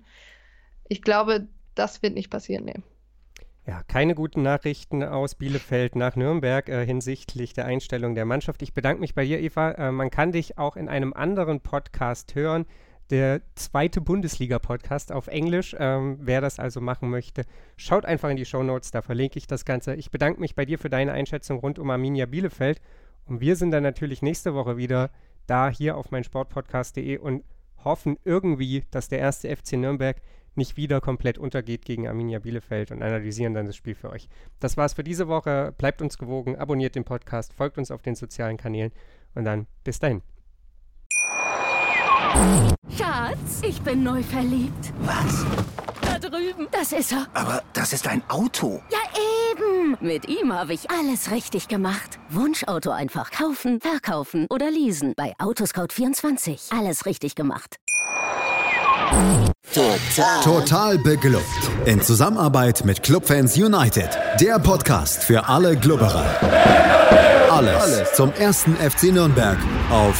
Ich 0.87 1.01
glaube, 1.01 1.47
das 1.75 2.03
wird 2.03 2.13
nicht 2.13 2.29
passieren, 2.29 2.65
nee. 2.65 2.81
Ja, 3.65 3.81
keine 3.83 4.13
guten 4.13 4.41
Nachrichten 4.41 5.03
aus 5.03 5.35
Bielefeld 5.35 5.95
nach 5.95 6.17
Nürnberg 6.17 6.67
äh, 6.67 6.85
hinsichtlich 6.85 7.53
der 7.53 7.65
Einstellung 7.65 8.13
der 8.13 8.25
Mannschaft. 8.25 8.61
Ich 8.61 8.73
bedanke 8.73 8.99
mich 8.99 9.15
bei 9.15 9.23
dir, 9.23 9.39
Eva. 9.39 9.71
Äh, 9.71 9.91
man 9.93 10.09
kann 10.09 10.33
dich 10.33 10.57
auch 10.57 10.75
in 10.75 10.89
einem 10.89 11.13
anderen 11.13 11.61
Podcast 11.61 12.35
hören, 12.35 12.65
der 13.09 13.41
zweite 13.55 14.01
Bundesliga-Podcast 14.01 15.11
auf 15.11 15.27
Englisch. 15.27 15.75
Ähm, 15.77 16.17
wer 16.21 16.41
das 16.41 16.59
also 16.59 16.81
machen 16.81 17.09
möchte, 17.09 17.43
schaut 17.77 18.05
einfach 18.05 18.29
in 18.29 18.37
die 18.37 18.45
Show 18.45 18.63
Notes, 18.63 18.91
da 18.91 19.01
verlinke 19.01 19.37
ich 19.37 19.47
das 19.47 19.65
Ganze. 19.65 19.95
Ich 19.95 20.11
bedanke 20.11 20.39
mich 20.39 20.55
bei 20.55 20.65
dir 20.65 20.79
für 20.79 20.89
deine 20.89 21.11
Einschätzung 21.11 21.59
rund 21.59 21.79
um 21.79 21.89
Arminia 21.89 22.25
Bielefeld. 22.25 22.81
Und 23.25 23.41
wir 23.41 23.55
sind 23.55 23.71
dann 23.71 23.83
natürlich 23.83 24.21
nächste 24.21 24.53
Woche 24.53 24.77
wieder 24.77 25.09
da 25.47 25.69
hier 25.69 25.97
auf 25.97 26.11
meinsportpodcast.de 26.11 27.17
und 27.17 27.43
hoffen 27.83 28.17
irgendwie, 28.23 28.85
dass 28.91 29.09
der 29.09 29.19
erste 29.19 29.53
FC 29.55 29.73
Nürnberg 29.73 30.21
nicht 30.55 30.77
wieder 30.77 31.01
komplett 31.01 31.37
untergeht 31.37 31.85
gegen 31.85 32.07
Arminia 32.07 32.39
Bielefeld 32.39 32.91
und 32.91 33.01
analysieren 33.01 33.53
dann 33.53 33.65
das 33.65 33.75
Spiel 33.75 33.95
für 33.95 34.09
euch. 34.09 34.29
Das 34.59 34.77
war's 34.77 34.93
für 34.93 35.03
diese 35.03 35.27
Woche. 35.27 35.73
Bleibt 35.77 36.01
uns 36.01 36.17
gewogen, 36.17 36.55
abonniert 36.55 36.95
den 36.95 37.05
Podcast, 37.05 37.53
folgt 37.53 37.77
uns 37.77 37.91
auf 37.91 38.01
den 38.01 38.15
sozialen 38.15 38.57
Kanälen 38.57 38.91
und 39.33 39.45
dann 39.45 39.67
bis 39.83 39.99
dahin. 39.99 40.21
Schatz, 42.97 43.61
ich 43.61 43.81
bin 43.81 44.03
neu 44.03 44.21
verliebt. 44.23 44.93
Was? 45.01 45.45
Da 46.01 46.19
drüben. 46.19 46.67
Das 46.71 46.91
ist 46.91 47.11
er. 47.11 47.27
Aber 47.33 47.61
das 47.73 47.93
ist 47.93 48.07
ein 48.07 48.21
Auto. 48.29 48.81
Ja, 48.91 48.99
eben. 49.51 49.97
Mit 49.99 50.27
ihm 50.27 50.51
habe 50.53 50.73
ich 50.73 50.89
alles 50.89 51.31
richtig 51.31 51.67
gemacht. 51.67 52.19
Wunschauto 52.29 52.91
einfach 52.91 53.31
kaufen, 53.31 53.79
verkaufen 53.81 54.47
oder 54.49 54.69
leasen. 54.71 55.13
Bei 55.15 55.33
Autoscout24. 55.39 56.77
Alles 56.77 57.05
richtig 57.05 57.35
gemacht. 57.35 57.77
Total. 59.73 60.41
Total 60.43 60.97
beglückt. 60.97 61.43
In 61.85 62.01
Zusammenarbeit 62.01 62.83
mit 62.83 63.03
Clubfans 63.03 63.55
United. 63.57 64.09
Der 64.39 64.59
Podcast 64.59 65.23
für 65.23 65.47
alle 65.47 65.77
Glubberer. 65.77 66.25
Alles, 67.51 67.81
Alles 67.83 68.13
zum 68.13 68.33
ersten 68.33 68.75
FC 68.75 69.11
Nürnberg 69.13 69.57
auf 69.91 70.19